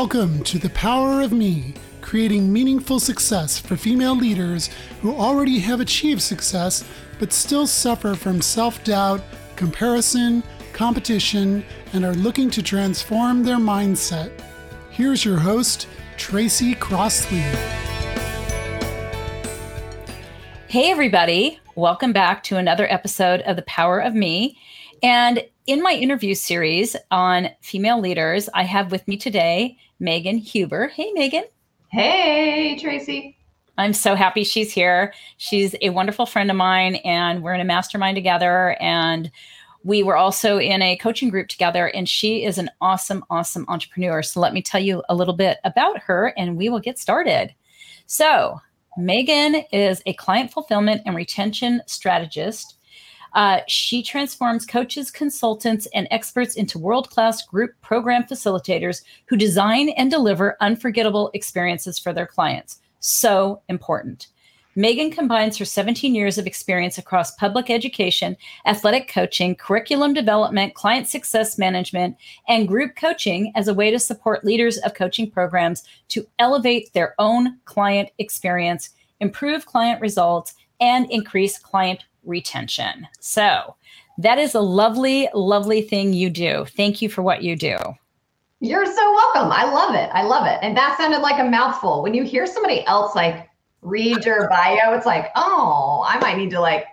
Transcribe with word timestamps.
Welcome 0.00 0.42
to 0.44 0.58
The 0.58 0.70
Power 0.70 1.20
of 1.20 1.30
Me, 1.30 1.74
creating 2.00 2.50
meaningful 2.50 2.98
success 2.98 3.58
for 3.58 3.76
female 3.76 4.16
leaders 4.16 4.70
who 5.02 5.14
already 5.14 5.58
have 5.58 5.78
achieved 5.78 6.22
success 6.22 6.84
but 7.18 7.34
still 7.34 7.66
suffer 7.66 8.14
from 8.14 8.40
self 8.40 8.82
doubt, 8.82 9.20
comparison, 9.56 10.42
competition, 10.72 11.62
and 11.92 12.06
are 12.06 12.14
looking 12.14 12.48
to 12.48 12.62
transform 12.62 13.42
their 13.42 13.58
mindset. 13.58 14.32
Here's 14.90 15.22
your 15.22 15.36
host, 15.36 15.86
Tracy 16.16 16.74
Crossley. 16.74 17.44
Hey, 20.68 20.90
everybody. 20.90 21.60
Welcome 21.74 22.14
back 22.14 22.42
to 22.44 22.56
another 22.56 22.90
episode 22.90 23.42
of 23.42 23.56
The 23.56 23.62
Power 23.62 24.00
of 24.00 24.14
Me. 24.14 24.58
And 25.02 25.44
in 25.66 25.82
my 25.82 25.92
interview 25.92 26.34
series 26.34 26.96
on 27.10 27.50
female 27.60 28.00
leaders, 28.00 28.48
I 28.54 28.62
have 28.62 28.90
with 28.90 29.06
me 29.06 29.18
today 29.18 29.76
Megan 30.00 30.38
Huber. 30.38 30.88
Hey, 30.88 31.12
Megan. 31.12 31.44
Hey, 31.88 32.78
Tracy. 32.80 33.36
I'm 33.76 33.92
so 33.92 34.14
happy 34.14 34.44
she's 34.44 34.72
here. 34.72 35.12
She's 35.36 35.74
a 35.82 35.90
wonderful 35.90 36.26
friend 36.26 36.50
of 36.50 36.56
mine, 36.56 36.96
and 36.96 37.42
we're 37.42 37.54
in 37.54 37.60
a 37.60 37.64
mastermind 37.64 38.16
together. 38.16 38.76
And 38.80 39.30
we 39.84 40.02
were 40.02 40.16
also 40.16 40.58
in 40.58 40.82
a 40.82 40.96
coaching 40.96 41.28
group 41.28 41.48
together, 41.48 41.86
and 41.88 42.08
she 42.08 42.44
is 42.44 42.58
an 42.58 42.70
awesome, 42.80 43.24
awesome 43.30 43.64
entrepreneur. 43.68 44.22
So, 44.22 44.40
let 44.40 44.52
me 44.52 44.62
tell 44.62 44.80
you 44.80 45.02
a 45.08 45.14
little 45.14 45.34
bit 45.34 45.58
about 45.64 45.98
her, 46.00 46.34
and 46.36 46.56
we 46.56 46.68
will 46.68 46.80
get 46.80 46.98
started. 46.98 47.54
So, 48.06 48.60
Megan 48.96 49.62
is 49.72 50.02
a 50.06 50.14
client 50.14 50.50
fulfillment 50.50 51.02
and 51.06 51.14
retention 51.14 51.82
strategist 51.86 52.76
uh, 53.34 53.60
she 53.68 54.02
transforms 54.02 54.66
coaches, 54.66 55.10
consultants, 55.10 55.86
and 55.94 56.08
experts 56.10 56.56
into 56.56 56.78
world 56.78 57.10
class 57.10 57.46
group 57.46 57.72
program 57.80 58.24
facilitators 58.24 59.02
who 59.26 59.36
design 59.36 59.90
and 59.90 60.10
deliver 60.10 60.56
unforgettable 60.60 61.30
experiences 61.34 61.98
for 61.98 62.12
their 62.12 62.26
clients. 62.26 62.80
So 63.00 63.62
important. 63.68 64.28
Megan 64.76 65.10
combines 65.10 65.58
her 65.58 65.64
17 65.64 66.14
years 66.14 66.38
of 66.38 66.46
experience 66.46 66.96
across 66.96 67.34
public 67.34 67.70
education, 67.70 68.36
athletic 68.66 69.08
coaching, 69.08 69.56
curriculum 69.56 70.14
development, 70.14 70.74
client 70.74 71.08
success 71.08 71.58
management, 71.58 72.16
and 72.46 72.68
group 72.68 72.94
coaching 72.94 73.52
as 73.56 73.66
a 73.66 73.74
way 73.74 73.90
to 73.90 73.98
support 73.98 74.44
leaders 74.44 74.78
of 74.78 74.94
coaching 74.94 75.28
programs 75.28 75.82
to 76.08 76.24
elevate 76.38 76.92
their 76.92 77.14
own 77.18 77.58
client 77.64 78.10
experience, 78.18 78.90
improve 79.18 79.66
client 79.66 80.00
results, 80.00 80.54
and 80.80 81.10
increase 81.10 81.58
client 81.58 82.04
retention. 82.24 83.08
So 83.20 83.76
that 84.18 84.38
is 84.38 84.54
a 84.54 84.60
lovely, 84.60 85.28
lovely 85.34 85.82
thing 85.82 86.12
you 86.12 86.30
do. 86.30 86.66
Thank 86.76 87.00
you 87.00 87.08
for 87.08 87.22
what 87.22 87.42
you 87.42 87.56
do. 87.56 87.76
You're 88.60 88.86
so 88.86 89.12
welcome. 89.12 89.50
I 89.50 89.64
love 89.64 89.94
it. 89.94 90.10
I 90.12 90.22
love 90.22 90.46
it. 90.46 90.58
And 90.62 90.76
that 90.76 90.98
sounded 90.98 91.20
like 91.20 91.40
a 91.40 91.48
mouthful. 91.48 92.02
When 92.02 92.12
you 92.12 92.24
hear 92.24 92.46
somebody 92.46 92.84
else 92.86 93.14
like 93.14 93.48
read 93.80 94.24
your 94.24 94.48
bio, 94.50 94.94
it's 94.94 95.06
like, 95.06 95.30
oh, 95.36 96.04
I 96.06 96.18
might 96.18 96.36
need 96.36 96.50
to 96.50 96.60
like 96.60 96.84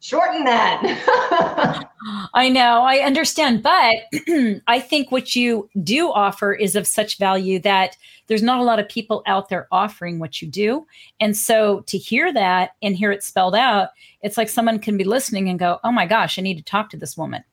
shorten 0.00 0.44
that. 0.44 1.88
I 2.34 2.48
know, 2.48 2.82
I 2.82 2.98
understand, 2.98 3.62
but 3.62 3.94
I 4.66 4.80
think 4.80 5.12
what 5.12 5.36
you 5.36 5.70
do 5.84 6.10
offer 6.10 6.52
is 6.52 6.74
of 6.74 6.88
such 6.88 7.18
value 7.18 7.60
that 7.60 7.96
there's 8.32 8.42
not 8.42 8.60
a 8.60 8.64
lot 8.64 8.78
of 8.78 8.88
people 8.88 9.22
out 9.26 9.50
there 9.50 9.68
offering 9.70 10.18
what 10.18 10.40
you 10.40 10.48
do. 10.48 10.86
And 11.20 11.36
so 11.36 11.80
to 11.82 11.98
hear 11.98 12.32
that 12.32 12.70
and 12.80 12.96
hear 12.96 13.12
it 13.12 13.22
spelled 13.22 13.54
out, 13.54 13.90
it's 14.22 14.38
like 14.38 14.48
someone 14.48 14.78
can 14.78 14.96
be 14.96 15.04
listening 15.04 15.50
and 15.50 15.58
go, 15.58 15.78
"Oh 15.84 15.92
my 15.92 16.06
gosh, 16.06 16.38
I 16.38 16.42
need 16.42 16.56
to 16.56 16.64
talk 16.64 16.88
to 16.90 16.96
this 16.96 17.14
woman." 17.14 17.44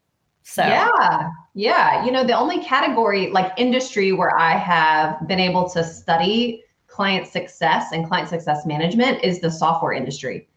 So 0.44 0.64
Yeah. 0.64 1.30
Yeah, 1.54 2.06
you 2.06 2.14
know, 2.14 2.24
the 2.24 2.32
only 2.32 2.64
category 2.64 3.30
like 3.30 3.52
industry 3.58 4.14
where 4.14 4.40
I 4.40 4.52
have 4.52 5.28
been 5.28 5.42
able 5.42 5.70
to 5.72 5.84
study 5.84 6.64
client 6.88 7.28
success 7.28 7.92
and 7.92 8.08
client 8.08 8.30
success 8.30 8.66
management 8.66 9.22
is 9.22 9.42
the 9.42 9.52
software 9.52 9.92
industry 9.92 10.48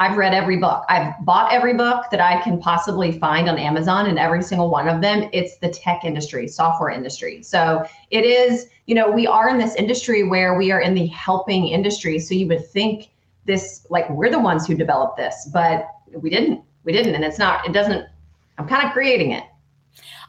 I've 0.00 0.16
read 0.16 0.32
every 0.32 0.58
book. 0.58 0.84
I've 0.88 1.12
bought 1.24 1.52
every 1.52 1.74
book 1.74 2.06
that 2.12 2.20
I 2.20 2.40
can 2.42 2.60
possibly 2.60 3.18
find 3.18 3.48
on 3.48 3.58
Amazon, 3.58 4.06
and 4.06 4.18
every 4.18 4.42
single 4.42 4.70
one 4.70 4.88
of 4.88 5.00
them, 5.00 5.28
it's 5.32 5.58
the 5.58 5.68
tech 5.68 6.04
industry, 6.04 6.46
software 6.46 6.90
industry. 6.90 7.42
So 7.42 7.84
it 8.10 8.24
is, 8.24 8.68
you 8.86 8.94
know, 8.94 9.10
we 9.10 9.26
are 9.26 9.48
in 9.48 9.58
this 9.58 9.74
industry 9.74 10.22
where 10.22 10.56
we 10.56 10.70
are 10.70 10.80
in 10.80 10.94
the 10.94 11.06
helping 11.06 11.66
industry. 11.66 12.20
So 12.20 12.34
you 12.34 12.46
would 12.46 12.66
think 12.68 13.08
this, 13.44 13.86
like, 13.90 14.08
we're 14.10 14.30
the 14.30 14.38
ones 14.38 14.66
who 14.66 14.76
developed 14.76 15.16
this, 15.16 15.50
but 15.52 15.88
we 16.12 16.30
didn't. 16.30 16.62
We 16.84 16.92
didn't. 16.92 17.16
And 17.16 17.24
it's 17.24 17.38
not, 17.38 17.66
it 17.66 17.72
doesn't, 17.72 18.06
I'm 18.56 18.68
kind 18.68 18.86
of 18.86 18.92
creating 18.92 19.32
it. 19.32 19.44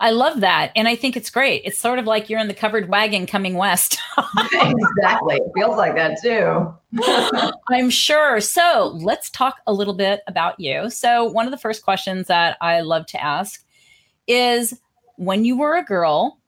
I 0.02 0.12
love 0.12 0.40
that. 0.40 0.72
And 0.76 0.88
I 0.88 0.96
think 0.96 1.18
it's 1.18 1.30
great. 1.30 1.64
It's 1.66 1.78
sort 1.78 2.00
of 2.00 2.06
like 2.06 2.30
you're 2.30 2.40
in 2.40 2.48
the 2.48 2.54
covered 2.54 2.88
wagon 2.88 3.26
coming 3.26 3.56
west. 3.56 4.00
exactly. 4.54 5.36
It 5.36 5.52
feels 5.56 5.76
like 5.76 5.96
that 5.96 6.22
too. 6.22 6.74
I'm 7.70 7.90
sure. 7.90 8.40
So 8.40 8.98
let's 9.02 9.30
talk 9.30 9.58
a 9.68 9.74
little 9.74 9.94
bit 9.94 10.22
about 10.28 10.60
you. 10.60 10.90
So, 10.90 11.26
one 11.26 11.46
of 11.46 11.52
the 11.52 11.58
first 11.58 11.84
questions 11.84 12.28
that 12.28 12.58
I 12.62 12.82
love 12.82 13.06
to 13.08 13.24
ask 13.24 13.66
is 14.28 14.80
when 15.18 15.44
you 15.44 15.58
were 15.58 15.76
a 15.76 15.84
girl, 15.84 16.40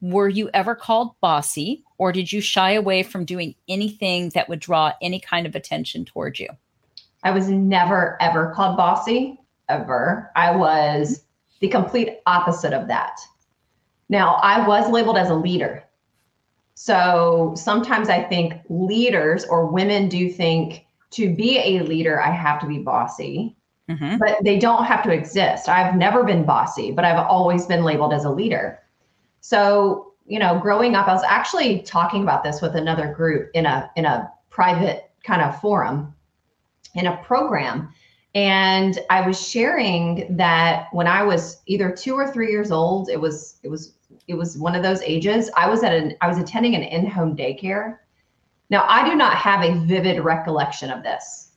were 0.00 0.28
you 0.28 0.50
ever 0.52 0.74
called 0.74 1.14
bossy 1.20 1.84
or 1.98 2.10
did 2.10 2.32
you 2.32 2.40
shy 2.40 2.72
away 2.72 3.02
from 3.02 3.24
doing 3.24 3.54
anything 3.68 4.30
that 4.30 4.48
would 4.48 4.58
draw 4.58 4.92
any 5.00 5.20
kind 5.20 5.46
of 5.46 5.54
attention 5.54 6.04
towards 6.04 6.40
you? 6.40 6.48
I 7.22 7.30
was 7.30 7.48
never, 7.48 8.16
ever 8.20 8.52
called 8.56 8.76
bossy, 8.76 9.38
ever. 9.68 10.30
I 10.34 10.56
was 10.56 11.24
the 11.60 11.68
complete 11.68 12.18
opposite 12.26 12.72
of 12.72 12.88
that. 12.88 13.20
Now, 14.08 14.34
I 14.42 14.66
was 14.66 14.90
labeled 14.90 15.16
as 15.16 15.30
a 15.30 15.34
leader. 15.34 15.84
So 16.74 17.52
sometimes 17.56 18.08
I 18.08 18.22
think 18.22 18.54
leaders 18.68 19.44
or 19.44 19.66
women 19.66 20.08
do 20.08 20.30
think 20.30 20.86
to 21.10 21.34
be 21.34 21.58
a 21.58 21.80
leader, 21.82 22.20
I 22.20 22.30
have 22.30 22.60
to 22.60 22.66
be 22.66 22.78
bossy, 22.78 23.56
mm-hmm. 23.88 24.16
but 24.18 24.38
they 24.42 24.58
don't 24.58 24.84
have 24.84 25.02
to 25.04 25.12
exist. 25.12 25.68
I've 25.68 25.96
never 25.96 26.24
been 26.24 26.44
bossy, 26.44 26.90
but 26.90 27.04
I've 27.04 27.26
always 27.26 27.66
been 27.66 27.84
labeled 27.84 28.12
as 28.12 28.24
a 28.24 28.30
leader. 28.30 28.80
So, 29.40 30.14
you 30.26 30.38
know, 30.38 30.58
growing 30.58 30.94
up, 30.94 31.08
I 31.08 31.12
was 31.12 31.24
actually 31.24 31.80
talking 31.82 32.22
about 32.22 32.42
this 32.42 32.62
with 32.62 32.76
another 32.76 33.12
group 33.12 33.50
in 33.54 33.66
a 33.66 33.90
in 33.96 34.06
a 34.06 34.30
private 34.48 35.10
kind 35.22 35.42
of 35.42 35.60
forum 35.60 36.14
in 36.94 37.06
a 37.06 37.16
program 37.18 37.92
and 38.34 39.00
i 39.10 39.26
was 39.26 39.40
sharing 39.40 40.36
that 40.36 40.86
when 40.92 41.06
i 41.06 41.22
was 41.22 41.62
either 41.66 41.90
two 41.90 42.14
or 42.14 42.30
three 42.30 42.50
years 42.50 42.70
old 42.70 43.08
it 43.08 43.20
was 43.20 43.58
it 43.62 43.68
was 43.68 43.94
it 44.28 44.34
was 44.34 44.56
one 44.56 44.76
of 44.76 44.82
those 44.82 45.02
ages 45.02 45.50
i 45.56 45.68
was 45.68 45.82
at 45.82 45.92
an 45.92 46.14
i 46.20 46.28
was 46.28 46.38
attending 46.38 46.74
an 46.74 46.82
in-home 46.82 47.36
daycare. 47.36 47.98
Now 48.68 48.86
i 48.88 49.08
do 49.08 49.16
not 49.16 49.34
have 49.34 49.64
a 49.64 49.84
vivid 49.84 50.20
recollection 50.20 50.90
of 50.90 51.02
this 51.02 51.52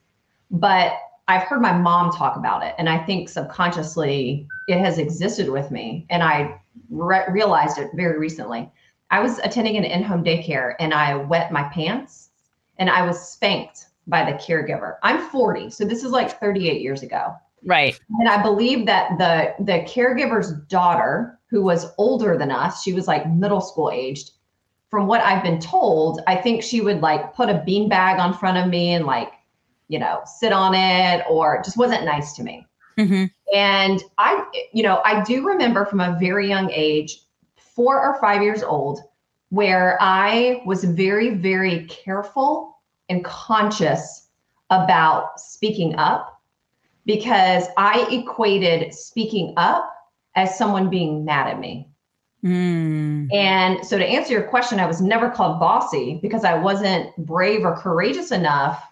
but 0.50 0.94
i've 1.28 1.44
heard 1.44 1.62
my 1.62 1.74
mom 1.74 2.12
talk 2.12 2.38
about 2.38 2.64
it 2.64 2.74
and 2.80 2.90
i 2.90 2.98
think 2.98 3.30
subconsciously 3.30 4.48
it 4.68 4.80
has 4.80 4.98
existed 4.98 5.50
with 5.50 5.70
me 5.70 6.08
and 6.10 6.24
i 6.24 6.60
re- 6.90 7.26
realized 7.30 7.78
it 7.78 7.92
very 7.94 8.18
recently. 8.18 8.72
I 9.12 9.20
was 9.20 9.38
attending 9.40 9.78
an 9.78 9.84
in-home 9.84 10.24
daycare 10.24 10.74
and 10.80 10.92
i 10.92 11.14
wet 11.14 11.52
my 11.52 11.64
pants 11.66 12.32
and 12.80 12.90
i 12.90 13.06
was 13.06 13.30
spanked 13.30 13.86
by 14.08 14.30
the 14.30 14.38
caregiver. 14.38 14.98
I'm 15.04 15.30
40, 15.30 15.70
so 15.70 15.86
this 15.86 16.04
is 16.04 16.12
like 16.12 16.40
38 16.40 16.82
years 16.82 17.04
ago. 17.04 17.34
Right. 17.66 18.00
And 18.20 18.28
I 18.28 18.42
believe 18.42 18.86
that 18.86 19.18
the 19.18 19.64
the 19.64 19.80
caregiver's 19.88 20.52
daughter, 20.68 21.40
who 21.48 21.62
was 21.62 21.94
older 21.98 22.38
than 22.38 22.52
us, 22.52 22.84
she 22.84 22.94
was 22.94 23.08
like 23.08 23.30
middle 23.30 23.62
school 23.62 23.92
aged. 23.92 24.32
From 24.90 25.08
what 25.08 25.22
I've 25.22 25.44
been 25.44 25.60
told, 25.60 26.22
I 26.28 26.36
think 26.36 26.62
she 26.62 26.82
would 26.82 27.02
like 27.02 27.34
put 27.34 27.50
a 27.50 27.64
bean 27.66 27.90
bag 27.90 28.20
on 28.20 28.38
front 28.38 28.58
of 28.58 28.68
me 28.68 28.94
and 28.94 29.06
like, 29.06 29.32
you 29.88 29.98
know, 29.98 30.22
sit 30.26 30.54
on 30.54 30.76
it 30.76 31.24
or 31.28 31.62
just 31.64 31.78
wasn't 31.78 32.06
nice 32.06 32.34
to 32.34 32.44
me. 32.44 32.68
Mm-hmm. 32.98 33.26
And 33.56 34.04
I, 34.20 34.46
you 34.72 34.84
know, 34.84 35.02
I 35.04 35.24
do 35.24 35.48
remember 35.48 35.86
from 35.86 36.00
a 36.00 36.16
very 36.20 36.48
young 36.48 36.70
age, 36.72 37.24
four 37.56 38.00
or 38.00 38.20
five 38.22 38.44
years 38.44 38.62
old, 38.62 39.00
where 39.50 39.98
I 40.00 40.62
was 40.66 40.84
very, 40.84 41.36
very 41.36 41.86
careful 41.86 42.73
and 43.10 43.24
conscious 43.24 44.28
about 44.70 45.40
speaking 45.40 45.96
up 45.96 46.42
because 47.06 47.66
I 47.78 48.08
equated 48.12 48.94
speaking 48.94 49.54
up 49.58 49.94
as 50.36 50.58
someone 50.58 50.90
being 50.90 51.26
mad 51.26 51.48
at 51.48 51.60
me. 51.60 51.90
Mm. 52.44 53.34
And 53.34 53.86
so 53.86 53.98
to 53.98 54.06
answer 54.06 54.34
your 54.34 54.44
question, 54.44 54.80
I 54.80 54.86
was 54.86 55.02
never 55.02 55.30
called 55.30 55.60
bossy 55.60 56.20
because 56.22 56.44
I 56.44 56.56
wasn't 56.56 57.16
brave 57.18 57.64
or 57.64 57.76
courageous 57.78 58.32
enough. 58.32 58.84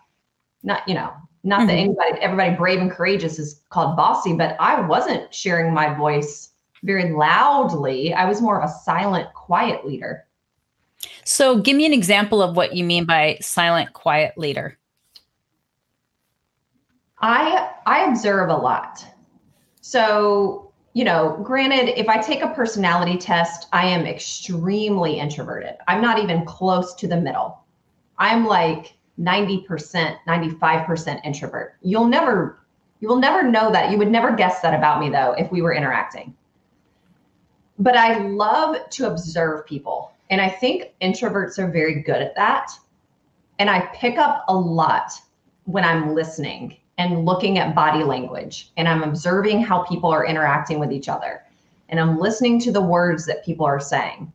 Not, 0.64 0.88
you 0.88 0.94
know, 0.94 1.12
not 1.44 1.62
mm-hmm. 1.62 1.68
that 1.68 1.74
anybody, 1.74 2.22
everybody 2.22 2.56
brave 2.56 2.80
and 2.80 2.92
courageous 2.92 3.40
is 3.40 3.62
called 3.70 3.98
bossy, 3.98 4.34
but 4.34 4.56
I 4.60 4.80
wasn't 4.82 5.34
sharing 5.34 5.74
my 5.74 5.94
voice 5.94 6.50
very 6.84 7.12
loudly. 7.12 8.14
I 8.14 8.26
was 8.26 8.42
more 8.42 8.62
of 8.62 8.70
a 8.70 8.74
silent, 8.74 9.34
quiet 9.34 9.86
leader. 9.86 10.26
So, 11.26 11.60
give 11.60 11.76
me 11.76 11.86
an 11.86 11.94
example 11.94 12.42
of 12.42 12.56
what 12.56 12.76
you 12.76 12.84
mean 12.84 13.06
by 13.06 13.38
silent, 13.42 13.94
quiet 13.94 14.38
leader. 14.38 14.78
I 17.20 17.72
I 17.86 18.06
observe 18.06 18.50
a 18.50 18.56
lot. 18.56 19.06
So, 19.82 20.72
you 20.94 21.04
know, 21.04 21.40
granted, 21.44 22.00
if 22.00 22.10
I 22.10 22.18
take 22.18 22.42
a 22.42 22.50
personality 22.50 23.18
test, 23.18 23.68
I 23.72 23.86
am 23.88 24.06
extremely 24.06 25.20
introverted. 25.20 25.76
I'm 25.88 26.02
not 26.02 26.20
even 26.20 26.46
close 26.46 26.94
to 26.96 27.08
the 27.08 27.18
middle. 27.18 27.60
I'm 28.18 28.46
like 28.46 28.94
90%, 29.20 30.18
95% 30.28 31.22
introvert. 31.26 31.76
You'll 31.82 32.08
never 32.08 32.58
you 33.00 33.08
will 33.08 33.20
never 33.20 33.42
know 33.42 33.72
that. 33.72 33.90
You 33.90 33.98
would 33.98 34.12
never 34.12 34.32
guess 34.32 34.62
that 34.62 34.76
about 34.76 35.00
me 35.00 35.10
though 35.10 35.34
if 35.34 35.52
we 35.52 35.62
were 35.62 35.74
interacting. 35.74 36.36
But 37.80 37.98
I 37.98 38.20
love 38.20 38.78
to 38.92 39.08
observe 39.08 39.66
people. 39.66 40.11
And 40.32 40.42
I 40.42 40.50
think 40.50 40.94
introverts 41.02 41.60
are 41.60 41.70
very 41.70 42.02
good 42.02 42.22
at 42.22 42.36
that. 42.36 42.72
And 43.60 43.70
I 43.70 43.82
pick 43.94 44.18
up 44.18 44.46
a 44.48 44.56
lot 44.56 45.12
when 45.66 45.84
I'm 45.84 46.16
listening 46.16 46.78
and 46.98 47.26
looking 47.26 47.60
at 47.60 47.76
body 47.76 48.04
language 48.04 48.72
and 48.78 48.88
I'm 48.88 49.04
observing 49.04 49.62
how 49.62 49.84
people 49.84 50.10
are 50.10 50.26
interacting 50.26 50.80
with 50.80 50.92
each 50.92 51.10
other 51.10 51.44
and 51.92 52.00
I'm 52.00 52.18
listening 52.18 52.60
to 52.62 52.72
the 52.72 52.82
words 52.82 53.26
that 53.26 53.46
people 53.46 53.66
are 53.66 53.80
saying. 53.80 54.32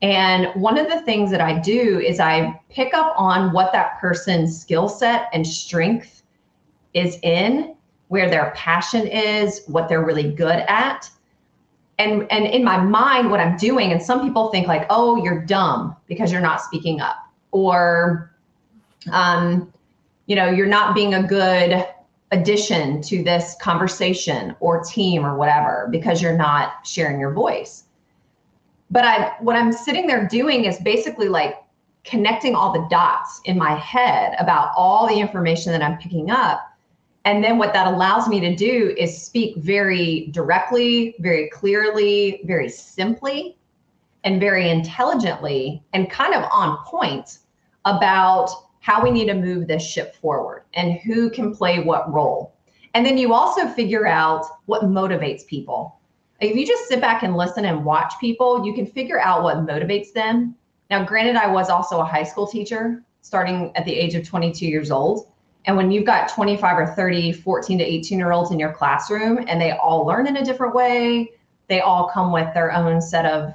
And 0.00 0.48
one 0.60 0.78
of 0.78 0.88
the 0.88 1.00
things 1.02 1.30
that 1.30 1.40
I 1.40 1.58
do 1.58 2.00
is 2.00 2.18
I 2.18 2.60
pick 2.70 2.94
up 2.94 3.14
on 3.16 3.52
what 3.52 3.72
that 3.72 4.00
person's 4.00 4.60
skill 4.60 4.88
set 4.88 5.28
and 5.32 5.46
strength 5.46 6.22
is 6.94 7.18
in, 7.22 7.76
where 8.08 8.30
their 8.30 8.52
passion 8.56 9.06
is, 9.06 9.62
what 9.66 9.88
they're 9.88 10.04
really 10.04 10.32
good 10.32 10.64
at. 10.68 11.08
And, 11.98 12.30
and 12.32 12.46
in 12.46 12.64
my 12.64 12.78
mind, 12.78 13.30
what 13.30 13.38
I'm 13.38 13.56
doing, 13.56 13.92
and 13.92 14.02
some 14.02 14.22
people 14.22 14.50
think 14.50 14.66
like, 14.66 14.86
oh, 14.90 15.22
you're 15.22 15.42
dumb 15.42 15.94
because 16.08 16.32
you're 16.32 16.40
not 16.40 16.60
speaking 16.60 17.00
up, 17.00 17.16
or 17.50 18.32
um, 19.10 19.72
you 20.26 20.36
know, 20.36 20.48
you're 20.48 20.66
not 20.66 20.94
being 20.94 21.14
a 21.14 21.22
good 21.22 21.86
addition 22.32 23.02
to 23.02 23.22
this 23.22 23.54
conversation 23.60 24.56
or 24.60 24.82
team 24.82 25.24
or 25.24 25.36
whatever 25.36 25.88
because 25.90 26.22
you're 26.22 26.36
not 26.36 26.86
sharing 26.86 27.20
your 27.20 27.32
voice. 27.32 27.84
But 28.90 29.04
I 29.04 29.34
what 29.40 29.56
I'm 29.56 29.72
sitting 29.72 30.06
there 30.06 30.26
doing 30.26 30.64
is 30.64 30.78
basically 30.78 31.28
like 31.28 31.56
connecting 32.04 32.54
all 32.54 32.72
the 32.72 32.86
dots 32.90 33.40
in 33.44 33.56
my 33.56 33.74
head 33.76 34.34
about 34.38 34.72
all 34.76 35.06
the 35.06 35.18
information 35.18 35.72
that 35.72 35.82
I'm 35.82 35.98
picking 35.98 36.30
up. 36.30 36.60
And 37.24 37.42
then 37.42 37.56
what 37.56 37.72
that 37.72 37.86
allows 37.86 38.28
me 38.28 38.40
to 38.40 38.54
do 38.54 38.94
is 38.98 39.22
speak 39.22 39.56
very 39.56 40.28
directly, 40.32 41.14
very 41.20 41.48
clearly, 41.50 42.40
very 42.44 42.68
simply, 42.68 43.56
and 44.24 44.40
very 44.40 44.70
intelligently 44.70 45.82
and 45.92 46.10
kind 46.10 46.34
of 46.34 46.48
on 46.50 46.84
point 46.84 47.38
about 47.84 48.50
how 48.80 49.02
we 49.02 49.10
need 49.10 49.26
to 49.26 49.34
move 49.34 49.66
this 49.66 49.84
ship 49.84 50.16
forward 50.16 50.64
and 50.74 50.94
who 51.00 51.30
can 51.30 51.54
play 51.54 51.78
what 51.78 52.12
role. 52.12 52.54
And 52.94 53.06
then 53.06 53.16
you 53.16 53.32
also 53.32 53.68
figure 53.68 54.06
out 54.06 54.44
what 54.66 54.82
motivates 54.82 55.46
people. 55.46 55.98
If 56.40 56.56
you 56.56 56.66
just 56.66 56.88
sit 56.88 57.00
back 57.00 57.22
and 57.22 57.36
listen 57.36 57.64
and 57.64 57.84
watch 57.84 58.14
people, 58.20 58.66
you 58.66 58.74
can 58.74 58.86
figure 58.86 59.20
out 59.20 59.44
what 59.44 59.58
motivates 59.58 60.12
them. 60.12 60.56
Now, 60.90 61.04
granted, 61.04 61.36
I 61.36 61.46
was 61.46 61.70
also 61.70 62.00
a 62.00 62.04
high 62.04 62.24
school 62.24 62.46
teacher 62.46 63.02
starting 63.22 63.72
at 63.76 63.84
the 63.84 63.94
age 63.94 64.16
of 64.16 64.26
22 64.26 64.66
years 64.66 64.90
old. 64.90 65.28
And 65.64 65.76
when 65.76 65.90
you've 65.90 66.04
got 66.04 66.28
25 66.28 66.78
or 66.78 66.86
30, 66.86 67.32
14 67.32 67.78
to 67.78 67.84
18 67.84 68.18
year 68.18 68.32
olds 68.32 68.50
in 68.50 68.58
your 68.58 68.72
classroom 68.72 69.44
and 69.46 69.60
they 69.60 69.72
all 69.72 70.04
learn 70.04 70.26
in 70.26 70.36
a 70.36 70.44
different 70.44 70.74
way, 70.74 71.30
they 71.68 71.80
all 71.80 72.08
come 72.08 72.32
with 72.32 72.52
their 72.54 72.72
own 72.72 73.00
set 73.00 73.26
of 73.26 73.54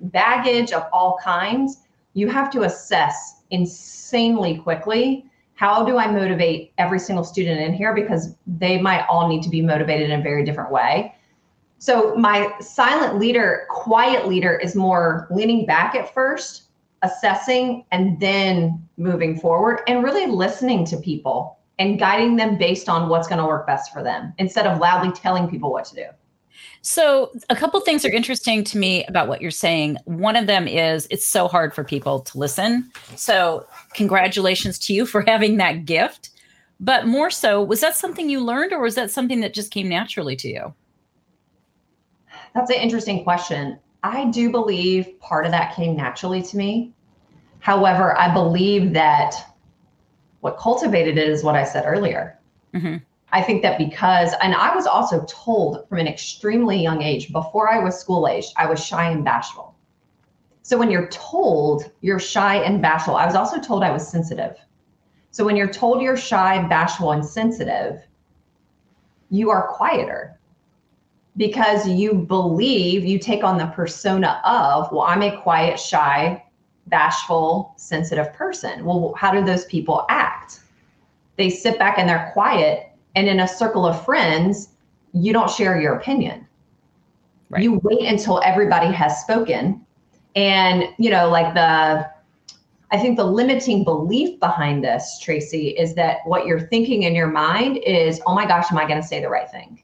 baggage 0.00 0.72
of 0.72 0.86
all 0.92 1.18
kinds, 1.22 1.78
you 2.14 2.28
have 2.28 2.50
to 2.50 2.62
assess 2.62 3.42
insanely 3.50 4.58
quickly 4.58 5.26
how 5.54 5.84
do 5.84 5.96
I 5.96 6.10
motivate 6.10 6.72
every 6.78 6.98
single 6.98 7.24
student 7.24 7.60
in 7.60 7.72
here 7.72 7.94
because 7.94 8.34
they 8.46 8.80
might 8.80 9.06
all 9.08 9.28
need 9.28 9.42
to 9.42 9.48
be 9.48 9.62
motivated 9.62 10.10
in 10.10 10.18
a 10.18 10.22
very 10.22 10.44
different 10.44 10.72
way. 10.72 11.14
So 11.78 12.16
my 12.16 12.52
silent 12.60 13.18
leader, 13.18 13.66
quiet 13.70 14.26
leader 14.26 14.56
is 14.56 14.74
more 14.74 15.28
leaning 15.30 15.66
back 15.66 15.94
at 15.94 16.12
first, 16.12 16.61
assessing 17.02 17.84
and 17.90 18.18
then 18.20 18.86
moving 18.96 19.38
forward 19.38 19.80
and 19.86 20.04
really 20.04 20.26
listening 20.26 20.84
to 20.86 20.96
people 20.96 21.58
and 21.78 21.98
guiding 21.98 22.36
them 22.36 22.56
based 22.56 22.88
on 22.88 23.08
what's 23.08 23.26
going 23.26 23.40
to 23.40 23.46
work 23.46 23.66
best 23.66 23.92
for 23.92 24.02
them 24.02 24.32
instead 24.38 24.66
of 24.66 24.78
loudly 24.78 25.12
telling 25.12 25.48
people 25.48 25.72
what 25.72 25.84
to 25.86 25.94
do. 25.94 26.04
So, 26.84 27.32
a 27.48 27.54
couple 27.54 27.80
things 27.80 28.04
are 28.04 28.10
interesting 28.10 28.64
to 28.64 28.78
me 28.78 29.04
about 29.04 29.28
what 29.28 29.40
you're 29.40 29.52
saying. 29.52 29.98
One 30.04 30.34
of 30.34 30.48
them 30.48 30.66
is 30.66 31.06
it's 31.10 31.26
so 31.26 31.46
hard 31.46 31.72
for 31.74 31.84
people 31.84 32.20
to 32.20 32.38
listen. 32.38 32.90
So, 33.14 33.66
congratulations 33.94 34.78
to 34.80 34.92
you 34.92 35.06
for 35.12 35.22
having 35.22 35.58
that 35.58 35.84
gift. 35.84 36.30
But 36.80 37.06
more 37.06 37.30
so, 37.30 37.62
was 37.62 37.80
that 37.80 37.94
something 37.94 38.28
you 38.28 38.40
learned 38.40 38.72
or 38.72 38.80
was 38.80 38.96
that 38.96 39.10
something 39.12 39.40
that 39.40 39.54
just 39.54 39.70
came 39.70 39.88
naturally 39.88 40.34
to 40.36 40.48
you? 40.48 40.74
That's 42.54 42.70
an 42.70 42.76
interesting 42.76 43.22
question. 43.22 43.78
I 44.02 44.26
do 44.26 44.50
believe 44.50 45.18
part 45.20 45.46
of 45.46 45.52
that 45.52 45.76
came 45.76 45.96
naturally 45.96 46.42
to 46.42 46.56
me. 46.56 46.92
However, 47.60 48.18
I 48.18 48.32
believe 48.32 48.92
that 48.94 49.34
what 50.40 50.58
cultivated 50.58 51.18
it 51.18 51.28
is 51.28 51.44
what 51.44 51.54
I 51.54 51.64
said 51.64 51.84
earlier. 51.86 52.38
Mm-hmm. 52.74 52.96
I 53.30 53.42
think 53.42 53.62
that 53.62 53.78
because, 53.78 54.34
and 54.42 54.54
I 54.54 54.74
was 54.74 54.86
also 54.86 55.24
told 55.28 55.88
from 55.88 55.98
an 55.98 56.08
extremely 56.08 56.82
young 56.82 57.00
age, 57.00 57.32
before 57.32 57.72
I 57.72 57.78
was 57.78 57.98
school 57.98 58.26
aged, 58.26 58.52
I 58.56 58.66
was 58.66 58.84
shy 58.84 59.10
and 59.10 59.24
bashful. 59.24 59.74
So 60.62 60.76
when 60.76 60.90
you're 60.90 61.08
told 61.08 61.90
you're 62.00 62.18
shy 62.18 62.56
and 62.56 62.82
bashful, 62.82 63.16
I 63.16 63.24
was 63.24 63.34
also 63.34 63.60
told 63.60 63.82
I 63.82 63.90
was 63.90 64.06
sensitive. 64.06 64.56
So 65.30 65.44
when 65.44 65.56
you're 65.56 65.72
told 65.72 66.02
you're 66.02 66.16
shy, 66.16 66.66
bashful, 66.68 67.12
and 67.12 67.24
sensitive, 67.24 68.02
you 69.30 69.48
are 69.48 69.68
quieter 69.68 70.38
because 71.36 71.88
you 71.88 72.14
believe 72.14 73.04
you 73.04 73.18
take 73.18 73.42
on 73.42 73.56
the 73.56 73.66
persona 73.66 74.40
of, 74.44 74.90
well, 74.92 75.02
I'm 75.02 75.22
a 75.22 75.40
quiet, 75.40 75.78
shy, 75.78 76.42
bashful, 76.88 77.74
sensitive 77.76 78.32
person. 78.34 78.84
Well, 78.84 79.14
how 79.16 79.32
do 79.32 79.44
those 79.44 79.64
people 79.66 80.04
act? 80.08 80.60
They 81.36 81.48
sit 81.48 81.78
back 81.78 81.98
and 81.98 82.08
they're 82.08 82.30
quiet 82.34 82.92
and 83.14 83.28
in 83.28 83.40
a 83.40 83.48
circle 83.48 83.86
of 83.86 84.04
friends, 84.04 84.68
you 85.12 85.32
don't 85.32 85.50
share 85.50 85.80
your 85.80 85.94
opinion. 85.94 86.46
Right. 87.50 87.62
You 87.62 87.80
wait 87.82 88.08
until 88.08 88.40
everybody 88.44 88.92
has 88.92 89.20
spoken. 89.20 89.84
And, 90.34 90.84
you 90.98 91.10
know, 91.10 91.28
like 91.28 91.52
the, 91.54 92.10
I 92.90 92.98
think 92.98 93.16
the 93.16 93.24
limiting 93.24 93.84
belief 93.84 94.40
behind 94.40 94.82
this, 94.82 95.18
Tracy, 95.20 95.68
is 95.68 95.94
that 95.94 96.18
what 96.24 96.46
you're 96.46 96.60
thinking 96.60 97.02
in 97.02 97.14
your 97.14 97.26
mind 97.26 97.78
is, 97.78 98.20
oh 98.26 98.34
my 98.34 98.46
gosh, 98.46 98.66
am 98.70 98.78
I 98.78 98.86
going 98.86 99.00
to 99.00 99.06
say 99.06 99.20
the 99.20 99.28
right 99.28 99.50
thing? 99.50 99.82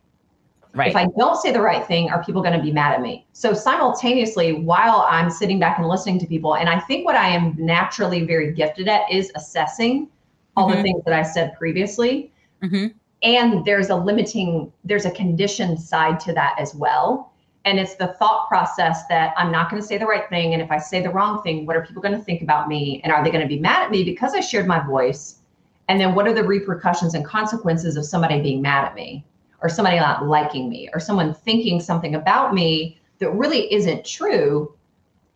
Right. 0.79 0.89
If 0.89 0.97
I 0.97 1.07
don't 1.19 1.37
say 1.37 1.53
the 1.53 1.61
right 1.61 1.85
thing, 1.87 2.09
are 2.11 2.23
people 2.25 2.41
going 2.41 2.57
to 2.57 2.63
be 2.63 2.73
mad 2.73 2.95
at 2.95 3.03
me? 3.03 3.27
So 3.33 3.53
simultaneously, 3.53 4.53
while 4.53 5.07
I'm 5.09 5.31
sitting 5.31 5.59
back 5.59 5.79
and 5.79 5.89
listening 5.89 6.19
to 6.21 6.27
people, 6.27 6.57
and 6.57 6.69
I 6.69 6.81
think 6.81 7.05
what 7.05 7.17
I 7.17 7.29
am 7.29 7.55
naturally 7.59 8.25
very 8.25 8.53
gifted 8.53 8.89
at 8.89 9.11
is 9.11 9.33
assessing 9.35 10.09
all 10.57 10.69
mm-hmm. 10.69 10.77
the 10.77 10.83
things 10.83 11.05
that 11.05 11.15
I 11.15 11.23
said 11.23 11.55
previously. 11.59 12.33
Mm-hmm 12.63 12.89
and 13.23 13.65
there's 13.65 13.91
a 13.91 13.97
limiting 13.97 14.73
there's 14.85 15.05
a 15.05 15.11
conditioned 15.11 15.81
side 15.81 16.21
to 16.21 16.33
that 16.33 16.55
as 16.59 16.75
well 16.75 17.33
and 17.65 17.79
it's 17.79 17.97
the 17.97 18.09
thought 18.19 18.49
process 18.49 19.07
that 19.09 19.35
i'm 19.37 19.51
not 19.51 19.71
going 19.71 19.81
to 19.81 19.87
say 19.87 19.99
the 19.99 20.07
right 20.07 20.29
thing 20.29 20.53
and 20.53 20.63
if 20.63 20.71
i 20.71 20.79
say 20.79 21.03
the 21.03 21.11
wrong 21.11 21.43
thing 21.43 21.67
what 21.67 21.77
are 21.77 21.85
people 21.85 22.01
going 22.01 22.17
to 22.17 22.25
think 22.25 22.43
about 22.43 22.69
me 22.69 23.01
and 23.03 23.13
are 23.13 23.25
they 23.25 23.31
going 23.31 23.43
to 23.43 23.49
be 23.49 23.59
mad 23.59 23.83
at 23.83 23.91
me 23.91 24.05
because 24.05 24.35
i 24.35 24.41
shared 24.41 24.67
my 24.67 24.79
voice 24.87 25.41
and 25.89 26.01
then 26.01 26.15
what 26.15 26.29
are 26.29 26.35
the 26.35 26.45
repercussions 26.45 27.15
and 27.15 27.25
consequences 27.25 27.97
of 27.97 28.05
somebody 28.05 28.41
being 28.41 28.63
mad 28.63 28.85
at 28.85 28.95
me 28.95 29.25
or 29.63 29.69
somebody 29.69 29.99
not 29.99 30.27
liking 30.27 30.69
me 30.69 30.89
or 30.93 31.01
someone 31.01 31.35
thinking 31.35 31.81
something 31.81 32.15
about 32.15 32.55
me 32.55 32.99
that 33.19 33.31
really 33.31 33.73
isn't 33.73 34.05
true 34.05 34.73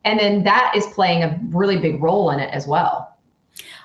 and 0.04 0.18
then 0.18 0.44
that 0.44 0.72
is 0.76 0.86
playing 0.88 1.22
a 1.22 1.38
really 1.50 1.78
big 1.78 2.02
role 2.02 2.30
in 2.30 2.40
it 2.40 2.52
as 2.52 2.66
well 2.66 3.16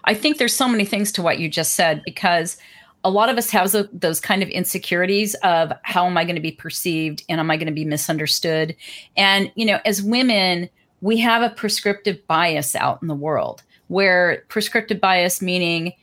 i 0.06 0.14
think 0.14 0.38
there's 0.38 0.56
so 0.56 0.68
many 0.68 0.86
things 0.86 1.12
to 1.12 1.22
what 1.22 1.40
you 1.40 1.50
just 1.50 1.74
said 1.74 2.02
because 2.06 2.58
a 3.04 3.10
lot 3.12 3.30
of 3.30 3.38
us 3.38 3.50
have 3.52 3.74
those 3.94 4.20
kind 4.20 4.44
of 4.44 4.50
insecurities 4.50 5.34
of 5.36 5.72
how 5.84 6.06
am 6.06 6.18
I 6.18 6.26
going 6.26 6.36
to 6.36 6.42
be 6.42 6.52
perceived 6.52 7.24
and 7.30 7.40
am 7.40 7.50
I 7.50 7.56
going 7.56 7.68
to 7.68 7.74
be 7.74 7.86
misunderstood? 7.86 8.76
And, 9.16 9.52
you 9.56 9.66
know, 9.66 9.80
as 9.86 10.02
women, 10.02 10.70
we 11.02 11.18
have 11.18 11.42
a 11.42 11.54
prescriptive 11.54 12.26
bias 12.28 12.76
out 12.76 13.02
in 13.02 13.08
the 13.08 13.16
world 13.16 13.64
where 13.88 14.44
prescriptive 14.50 15.00
bias 15.00 15.42
meaning, 15.42 15.94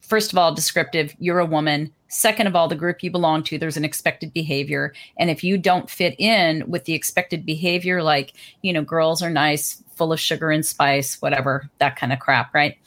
first 0.00 0.32
of 0.32 0.38
all, 0.38 0.54
descriptive, 0.54 1.14
you're 1.18 1.40
a 1.40 1.46
woman. 1.46 1.92
Second 2.14 2.46
of 2.46 2.54
all, 2.54 2.68
the 2.68 2.76
group 2.76 3.02
you 3.02 3.10
belong 3.10 3.42
to, 3.42 3.58
there's 3.58 3.76
an 3.76 3.84
expected 3.84 4.32
behavior. 4.32 4.94
And 5.18 5.30
if 5.30 5.42
you 5.42 5.58
don't 5.58 5.90
fit 5.90 6.14
in 6.16 6.62
with 6.70 6.84
the 6.84 6.94
expected 6.94 7.44
behavior, 7.44 8.04
like, 8.04 8.34
you 8.62 8.72
know, 8.72 8.82
girls 8.82 9.20
are 9.20 9.30
nice, 9.30 9.82
full 9.96 10.12
of 10.12 10.20
sugar 10.20 10.52
and 10.52 10.64
spice, 10.64 11.20
whatever, 11.20 11.68
that 11.78 11.96
kind 11.96 12.12
of 12.12 12.20
crap, 12.20 12.54
right? 12.54 12.78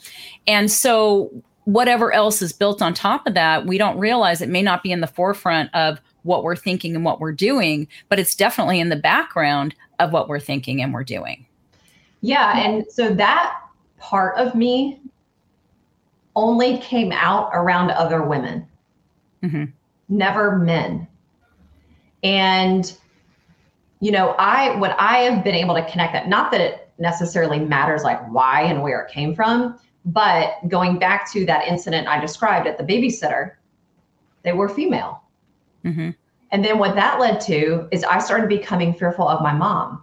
And 0.46 0.70
so 0.70 1.30
whatever 1.64 2.10
else 2.10 2.40
is 2.40 2.54
built 2.54 2.80
on 2.80 2.94
top 2.94 3.26
of 3.26 3.34
that, 3.34 3.66
we 3.66 3.76
don't 3.76 3.98
realize 3.98 4.40
it 4.40 4.48
may 4.48 4.62
not 4.62 4.82
be 4.82 4.90
in 4.90 5.02
the 5.02 5.06
forefront 5.06 5.74
of 5.74 6.00
what 6.22 6.42
we're 6.42 6.56
thinking 6.56 6.96
and 6.96 7.04
what 7.04 7.20
we're 7.20 7.30
doing, 7.30 7.86
but 8.08 8.18
it's 8.18 8.34
definitely 8.34 8.80
in 8.80 8.88
the 8.88 8.96
background 8.96 9.74
of 9.98 10.10
what 10.10 10.30
we're 10.30 10.40
thinking 10.40 10.80
and 10.80 10.94
we're 10.94 11.04
doing. 11.04 11.46
Yeah. 12.22 12.58
And 12.58 12.90
so 12.90 13.10
that 13.10 13.60
part 13.98 14.38
of 14.38 14.54
me 14.54 15.02
only 16.34 16.78
came 16.78 17.12
out 17.12 17.50
around 17.52 17.90
other 17.90 18.22
women, 18.22 18.66
mm-hmm. 19.42 19.64
never 20.08 20.58
men. 20.58 21.06
And 22.22 22.96
you 24.00 24.12
know, 24.12 24.30
I 24.38 24.76
what 24.76 24.94
I 24.98 25.18
have 25.18 25.42
been 25.42 25.54
able 25.54 25.74
to 25.74 25.90
connect 25.90 26.12
that, 26.12 26.28
not 26.28 26.52
that 26.52 26.60
it 26.60 26.90
necessarily 26.98 27.58
matters 27.58 28.02
like 28.02 28.20
why 28.28 28.62
and 28.62 28.82
where 28.82 29.00
it 29.02 29.10
came 29.10 29.34
from, 29.34 29.78
but 30.04 30.56
going 30.68 30.98
back 30.98 31.30
to 31.32 31.44
that 31.46 31.66
incident 31.66 32.06
I 32.06 32.20
described 32.20 32.66
at 32.66 32.78
the 32.78 32.84
babysitter, 32.84 33.52
they 34.42 34.52
were 34.52 34.68
female. 34.68 35.22
Mm-hmm. 35.84 36.10
And 36.50 36.64
then 36.64 36.78
what 36.78 36.94
that 36.94 37.20
led 37.20 37.40
to 37.42 37.88
is 37.90 38.04
I 38.04 38.18
started 38.18 38.48
becoming 38.48 38.94
fearful 38.94 39.28
of 39.28 39.42
my 39.42 39.52
mom 39.52 40.02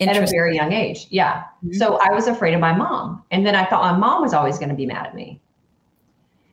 at 0.00 0.16
a 0.16 0.26
very 0.30 0.54
young 0.54 0.72
age. 0.72 1.08
Yeah. 1.10 1.42
Mm-hmm. 1.64 1.72
So 1.72 1.98
I 2.00 2.12
was 2.14 2.28
afraid 2.28 2.54
of 2.54 2.60
my 2.60 2.72
mom. 2.72 3.24
And 3.30 3.44
then 3.44 3.54
I 3.54 3.64
thought 3.64 3.82
my 3.92 3.98
mom 3.98 4.22
was 4.22 4.32
always 4.32 4.58
going 4.58 4.68
to 4.68 4.74
be 4.74 4.86
mad 4.86 5.06
at 5.06 5.14
me. 5.14 5.40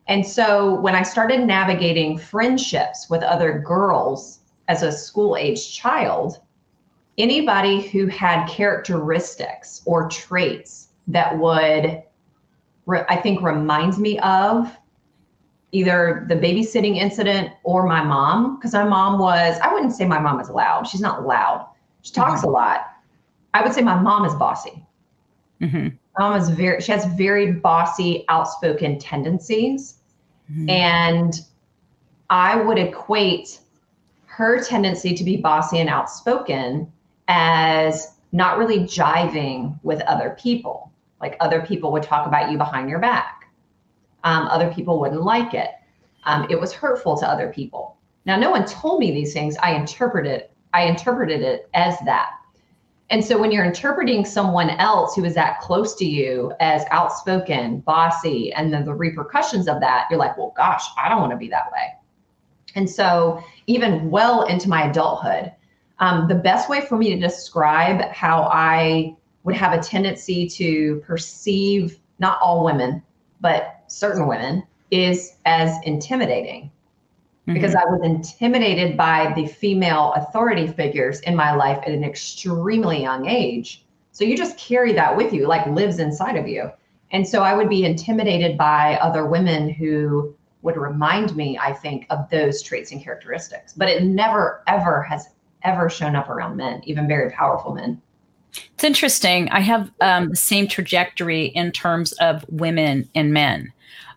And 0.08 0.24
so 0.26 0.78
when 0.80 0.94
I 0.94 1.02
started 1.02 1.40
navigating 1.40 2.16
friendships 2.18 3.10
with 3.10 3.22
other 3.22 3.58
girls 3.58 4.40
as 4.68 4.82
a 4.82 4.92
school 4.92 5.36
age 5.36 5.74
child, 5.76 6.38
anybody 7.18 7.80
who 7.80 8.06
had 8.06 8.46
characteristics 8.46 9.82
or 9.84 10.08
traits 10.08 10.88
that 11.08 11.36
would, 11.38 12.02
I 12.88 13.16
think, 13.16 13.42
reminds 13.42 13.98
me 13.98 14.18
of 14.20 14.76
either 15.72 16.24
the 16.28 16.36
babysitting 16.36 16.96
incident 16.96 17.50
or 17.64 17.86
my 17.86 18.02
mom, 18.02 18.56
because 18.56 18.72
my 18.72 18.84
mom 18.84 19.18
was, 19.18 19.58
I 19.60 19.72
wouldn't 19.72 19.92
say 19.92 20.06
my 20.06 20.20
mom 20.20 20.40
is 20.40 20.48
loud. 20.48 20.86
She's 20.86 21.00
not 21.00 21.26
loud. 21.26 21.68
She 22.02 22.12
talks 22.12 22.40
mm-hmm. 22.40 22.50
a 22.50 22.52
lot. 22.52 22.86
I 23.54 23.62
would 23.62 23.72
say 23.72 23.82
my 23.82 24.00
mom 24.00 24.24
is 24.24 24.34
bossy. 24.34 24.84
Mm-hmm. 25.60 25.88
Mom 26.18 26.40
is 26.40 26.48
very, 26.48 26.80
she 26.80 26.92
has 26.92 27.04
very 27.16 27.52
bossy, 27.52 28.24
outspoken 28.28 28.98
tendencies. 28.98 29.95
Mm-hmm. 30.50 30.70
And 30.70 31.40
I 32.30 32.56
would 32.56 32.78
equate 32.78 33.60
her 34.26 34.62
tendency 34.62 35.14
to 35.14 35.24
be 35.24 35.36
bossy 35.36 35.78
and 35.78 35.88
outspoken 35.88 36.92
as 37.28 38.14
not 38.32 38.58
really 38.58 38.80
jiving 38.80 39.78
with 39.82 40.00
other 40.02 40.36
people. 40.38 40.92
Like 41.20 41.36
other 41.40 41.64
people 41.64 41.92
would 41.92 42.02
talk 42.02 42.26
about 42.26 42.50
you 42.50 42.58
behind 42.58 42.90
your 42.90 42.98
back. 42.98 43.48
Um, 44.24 44.46
other 44.48 44.72
people 44.72 45.00
wouldn't 45.00 45.22
like 45.22 45.54
it. 45.54 45.70
Um, 46.24 46.46
it 46.50 46.60
was 46.60 46.72
hurtful 46.72 47.16
to 47.18 47.28
other 47.28 47.52
people. 47.52 47.96
Now, 48.26 48.36
no 48.36 48.50
one 48.50 48.66
told 48.66 48.98
me 48.98 49.12
these 49.12 49.32
things. 49.32 49.56
I 49.58 49.72
interpreted 49.72 50.48
I 50.74 50.82
interpreted 50.82 51.40
it 51.40 51.70
as 51.72 51.98
that. 52.00 52.32
And 53.08 53.24
so 53.24 53.38
when 53.38 53.52
you're 53.52 53.64
interpreting 53.64 54.24
someone 54.24 54.70
else 54.70 55.14
who 55.14 55.24
is 55.24 55.34
that 55.34 55.60
close 55.60 55.94
to 55.96 56.04
you 56.04 56.52
as 56.58 56.84
outspoken, 56.90 57.80
bossy, 57.80 58.52
and 58.52 58.72
then 58.72 58.84
the 58.84 58.94
repercussions 58.94 59.68
of 59.68 59.80
that, 59.80 60.06
you're 60.10 60.18
like, 60.18 60.36
well, 60.36 60.52
gosh, 60.56 60.84
I 60.98 61.08
don't 61.08 61.20
want 61.20 61.30
to 61.30 61.36
be 61.36 61.48
that 61.48 61.70
way. 61.72 61.94
And 62.74 62.90
so 62.90 63.42
even 63.66 64.10
well 64.10 64.44
into 64.46 64.68
my 64.68 64.90
adulthood, 64.90 65.52
um, 65.98 66.28
the 66.28 66.34
best 66.34 66.68
way 66.68 66.80
for 66.80 66.98
me 66.98 67.14
to 67.14 67.20
describe 67.20 68.02
how 68.10 68.42
I 68.52 69.16
would 69.44 69.54
have 69.54 69.72
a 69.72 69.82
tendency 69.82 70.48
to 70.48 70.96
perceive 71.06 72.00
not 72.18 72.38
all 72.42 72.64
women, 72.64 73.02
but 73.40 73.84
certain 73.86 74.26
women 74.26 74.64
is 74.90 75.36
as 75.46 75.76
intimidating 75.84 76.70
because 77.46 77.74
mm-hmm. 77.74 77.88
I 77.88 77.96
was 77.96 78.04
intimidated 78.04 78.96
by 78.96 79.32
the 79.34 79.46
female 79.46 80.12
authority 80.16 80.66
figures 80.66 81.20
in 81.20 81.36
my 81.36 81.54
life 81.54 81.78
at 81.82 81.92
an 81.92 82.04
extremely 82.04 83.00
young 83.00 83.26
age. 83.26 83.84
So 84.12 84.24
you 84.24 84.36
just 84.36 84.58
carry 84.58 84.92
that 84.94 85.16
with 85.16 85.32
you, 85.32 85.46
like 85.46 85.66
lives 85.66 85.98
inside 85.98 86.36
of 86.36 86.48
you. 86.48 86.70
And 87.12 87.26
so 87.26 87.42
I 87.42 87.54
would 87.54 87.68
be 87.68 87.84
intimidated 87.84 88.58
by 88.58 88.96
other 88.96 89.26
women 89.26 89.70
who 89.70 90.34
would 90.62 90.76
remind 90.76 91.36
me, 91.36 91.56
I 91.56 91.72
think, 91.72 92.06
of 92.10 92.28
those 92.30 92.62
traits 92.62 92.90
and 92.90 93.02
characteristics. 93.02 93.72
But 93.72 93.88
it 93.88 94.02
never, 94.02 94.64
ever 94.66 95.02
has 95.02 95.28
ever 95.62 95.88
shown 95.88 96.16
up 96.16 96.28
around 96.28 96.56
men, 96.56 96.80
even 96.84 97.06
very 97.06 97.30
powerful 97.30 97.72
men. 97.72 98.02
It's 98.74 98.84
interesting. 98.84 99.48
I 99.50 99.60
have 99.60 99.90
um, 100.00 100.30
the 100.30 100.36
same 100.36 100.68
trajectory 100.68 101.46
in 101.46 101.72
terms 101.72 102.12
of 102.14 102.44
women 102.48 103.08
and 103.14 103.32
men. 103.32 103.72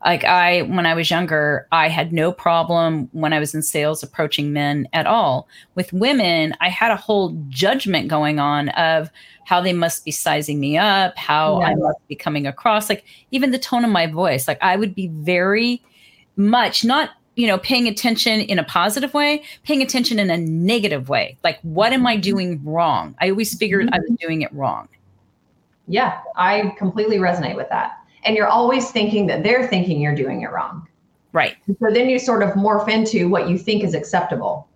Like 0.06 0.24
I, 0.24 0.62
when 0.62 0.86
I 0.86 0.94
was 0.94 1.10
younger, 1.10 1.68
I 1.72 1.90
had 1.90 2.14
no 2.14 2.32
problem 2.32 3.10
when 3.12 3.34
I 3.34 3.40
was 3.40 3.54
in 3.54 3.62
sales 3.62 4.02
approaching 4.02 4.54
men 4.54 4.88
at 4.94 5.06
all. 5.06 5.48
With 5.76 5.92
women, 5.92 6.54
I 6.62 6.70
had 6.70 6.92
a 6.92 6.96
whole 6.96 7.38
judgment 7.50 8.08
going 8.08 8.40
on 8.40 8.70
of 8.70 9.10
how 9.46 9.60
they 9.60 9.74
must 9.74 10.06
be 10.06 10.12
sizing 10.12 10.60
me 10.60 10.78
up, 10.78 11.18
how 11.18 11.62
I 11.62 11.76
must 11.76 12.08
be 12.08 12.16
coming 12.16 12.48
across, 12.48 12.88
like 12.88 13.04
even 13.32 13.52
the 13.52 13.60
tone 13.60 13.84
of 13.84 13.92
my 13.92 14.08
voice. 14.08 14.48
Like 14.48 14.60
I 14.62 14.78
would 14.78 14.96
be 14.96 15.08
very 15.08 15.82
much 16.38 16.86
not 16.86 17.10
you 17.40 17.48
know 17.48 17.58
paying 17.60 17.88
attention 17.88 18.42
in 18.42 18.60
a 18.60 18.64
positive 18.64 19.14
way 19.14 19.44
paying 19.64 19.82
attention 19.82 20.20
in 20.20 20.30
a 20.30 20.38
negative 20.38 21.10
way 21.10 21.38
like 21.44 21.60
what 21.62 21.94
am 21.94 22.06
i 22.06 22.16
mm-hmm. 22.16 22.22
doing 22.22 22.62
wrong 22.64 23.16
i 23.20 23.30
always 23.30 23.58
figured 23.58 23.86
mm-hmm. 23.86 23.96
i 23.96 24.00
was 24.00 24.18
doing 24.20 24.42
it 24.42 24.52
wrong 24.54 24.88
yeah 25.88 26.22
i 26.36 26.74
completely 26.78 27.18
resonate 27.18 27.56
with 27.56 27.70
that 27.70 28.00
and 28.24 28.36
you're 28.36 28.48
always 28.48 28.92
thinking 28.92 29.28
that 29.28 29.44
they're 29.44 29.68
thinking 29.68 30.02
you're 30.02 30.16
doing 30.16 30.42
it 30.42 30.52
wrong. 30.52 30.88
Right. 31.32 31.56
So 31.68 31.92
then 31.92 32.10
you 32.10 32.20
sort 32.20 32.44
of 32.44 32.52
morph 32.52 32.90
into 32.90 33.30
what 33.30 33.50
you 33.50 33.58
think 33.58 33.84
is 33.84 33.94
acceptable. 33.94 34.68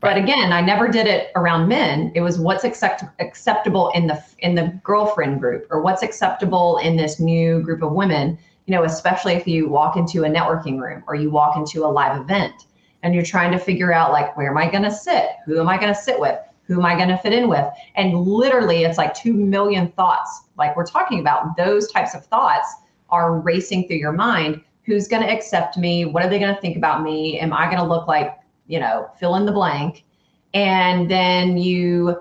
Right. 0.00 0.14
But 0.14 0.22
again, 0.22 0.52
I 0.52 0.60
never 0.60 0.88
did 0.88 1.06
it 1.06 1.30
around 1.34 1.68
men. 1.68 2.12
It 2.14 2.20
was 2.20 2.38
what's 2.38 2.64
accept- 2.64 3.04
acceptable 3.20 3.90
in 3.94 4.06
the 4.06 4.22
in 4.38 4.54
the 4.54 4.78
girlfriend 4.82 5.40
group 5.40 5.66
or 5.70 5.82
what's 5.82 6.02
acceptable 6.02 6.78
in 6.78 6.96
this 6.96 7.18
new 7.18 7.60
group 7.62 7.82
of 7.82 7.92
women, 7.92 8.38
you 8.68 8.74
know, 8.74 8.84
especially 8.84 9.32
if 9.32 9.48
you 9.48 9.66
walk 9.66 9.96
into 9.96 10.24
a 10.24 10.28
networking 10.28 10.78
room 10.78 11.02
or 11.08 11.14
you 11.14 11.30
walk 11.30 11.56
into 11.56 11.86
a 11.86 11.88
live 11.88 12.20
event 12.20 12.66
and 13.02 13.14
you're 13.14 13.24
trying 13.24 13.50
to 13.50 13.58
figure 13.58 13.94
out 13.94 14.12
like 14.12 14.36
where 14.36 14.50
am 14.50 14.58
I 14.58 14.70
going 14.70 14.82
to 14.82 14.90
sit? 14.90 15.30
Who 15.46 15.58
am 15.58 15.70
I 15.70 15.78
going 15.78 15.92
to 15.92 15.98
sit 15.98 16.20
with? 16.20 16.38
Who 16.64 16.74
am 16.74 16.84
I 16.84 16.94
going 16.94 17.08
to 17.08 17.16
fit 17.16 17.32
in 17.32 17.48
with? 17.48 17.64
And 17.94 18.14
literally, 18.14 18.84
it's 18.84 18.98
like 18.98 19.14
2 19.14 19.32
million 19.32 19.90
thoughts, 19.92 20.42
like 20.58 20.76
we're 20.76 20.84
talking 20.84 21.18
about. 21.18 21.56
Those 21.56 21.90
types 21.90 22.14
of 22.14 22.26
thoughts 22.26 22.68
are 23.08 23.40
racing 23.40 23.88
through 23.88 23.96
your 23.96 24.12
mind. 24.12 24.60
Who's 24.84 25.08
going 25.08 25.22
to 25.22 25.32
accept 25.32 25.78
me? 25.78 26.04
What 26.04 26.22
are 26.22 26.28
they 26.28 26.38
going 26.38 26.54
to 26.54 26.60
think 26.60 26.76
about 26.76 27.02
me? 27.02 27.40
Am 27.40 27.54
I 27.54 27.64
going 27.64 27.78
to 27.78 27.84
look 27.84 28.06
like, 28.06 28.36
you 28.66 28.80
know, 28.80 29.10
fill 29.18 29.36
in 29.36 29.46
the 29.46 29.52
blank? 29.52 30.04
And 30.52 31.10
then 31.10 31.56
you 31.56 32.18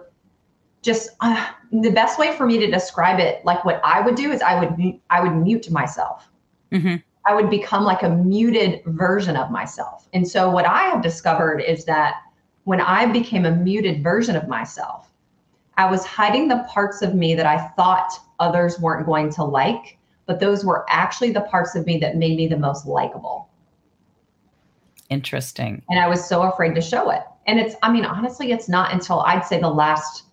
just, 0.81 1.09
uh, 1.19 1.49
the 1.73 1.91
best 1.91 2.17
way 2.17 2.37
for 2.37 2.45
me 2.45 2.57
to 2.57 2.71
describe 2.71 3.19
it, 3.19 3.43
like 3.43 3.65
what 3.65 3.81
I 3.83 3.99
would 3.99 4.15
do 4.15 4.31
is 4.31 4.41
I 4.41 4.57
would, 4.57 4.97
I 5.09 5.19
would 5.19 5.35
mute 5.35 5.69
myself. 5.69 6.29
Mm-hmm. 6.71 6.95
I 7.25 7.36
would 7.36 7.50
become 7.50 7.83
like 7.83 8.03
a 8.03 8.09
muted 8.09 8.81
version 8.86 9.36
of 9.36 9.51
myself. 9.51 10.07
And 10.13 10.27
so 10.27 10.50
what 10.50 10.65
I 10.65 10.83
have 10.83 11.01
discovered 11.01 11.59
is 11.59 11.83
that 11.86 12.15
when 12.63 12.81
I 12.81 13.05
became 13.05 13.45
a 13.45 13.51
muted 13.51 14.01
version 14.01 14.36
of 14.36 14.47
myself, 14.47 15.12
I 15.77 15.89
was 15.89 16.05
hiding 16.05 16.47
the 16.47 16.65
parts 16.69 17.01
of 17.01 17.15
me 17.15 17.36
that 17.36 17.45
I 17.45 17.67
thought 17.75 18.12
others 18.39 18.79
weren't 18.79 19.05
going 19.05 19.29
to 19.33 19.43
like, 19.43 19.97
but 20.25 20.39
those 20.39 20.65
were 20.65 20.86
actually 20.89 21.31
the 21.31 21.41
parts 21.41 21.75
of 21.75 21.86
me 21.86 21.97
that 22.00 22.17
made 22.17 22.38
me 22.38 22.47
the 22.47 22.57
most 22.57 22.86
likable. 22.86 23.50
Interesting. 25.09 25.81
And 25.89 26.00
I 26.00 26.07
was 26.07 26.27
so 26.27 26.43
afraid 26.43 26.75
to 26.75 26.81
show 26.81 27.12
it. 27.12 27.21
And 27.45 27.59
it's, 27.59 27.75
I 27.83 27.91
mean, 27.91 28.05
honestly, 28.05 28.51
it's 28.51 28.67
not 28.67 28.93
until 28.93 29.21
I'd 29.21 29.45
say 29.45 29.59
the 29.59 29.69
last 29.69 30.24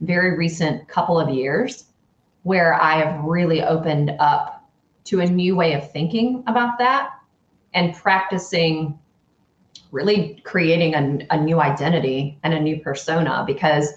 very 0.00 0.36
recent 0.36 0.86
couple 0.88 1.18
of 1.18 1.28
years 1.28 1.86
where 2.42 2.80
I 2.80 2.96
have 2.96 3.24
really 3.24 3.62
opened 3.62 4.12
up 4.20 4.53
to 5.04 5.20
a 5.20 5.26
new 5.26 5.54
way 5.54 5.74
of 5.74 5.90
thinking 5.92 6.42
about 6.46 6.78
that 6.78 7.10
and 7.74 7.94
practicing 7.94 8.98
really 9.90 10.40
creating 10.44 10.94
a, 10.94 11.26
a 11.30 11.40
new 11.40 11.60
identity 11.60 12.38
and 12.42 12.52
a 12.52 12.60
new 12.60 12.80
persona 12.80 13.44
because 13.46 13.88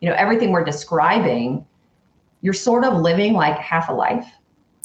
you 0.00 0.08
know 0.08 0.14
everything 0.14 0.52
we're 0.52 0.64
describing 0.64 1.64
you're 2.40 2.52
sort 2.52 2.84
of 2.84 3.00
living 3.00 3.32
like 3.32 3.56
half 3.58 3.88
a 3.88 3.92
life. 3.92 4.26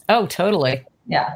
Oh 0.07 0.27
totally. 0.27 0.85
Yeah. 1.07 1.35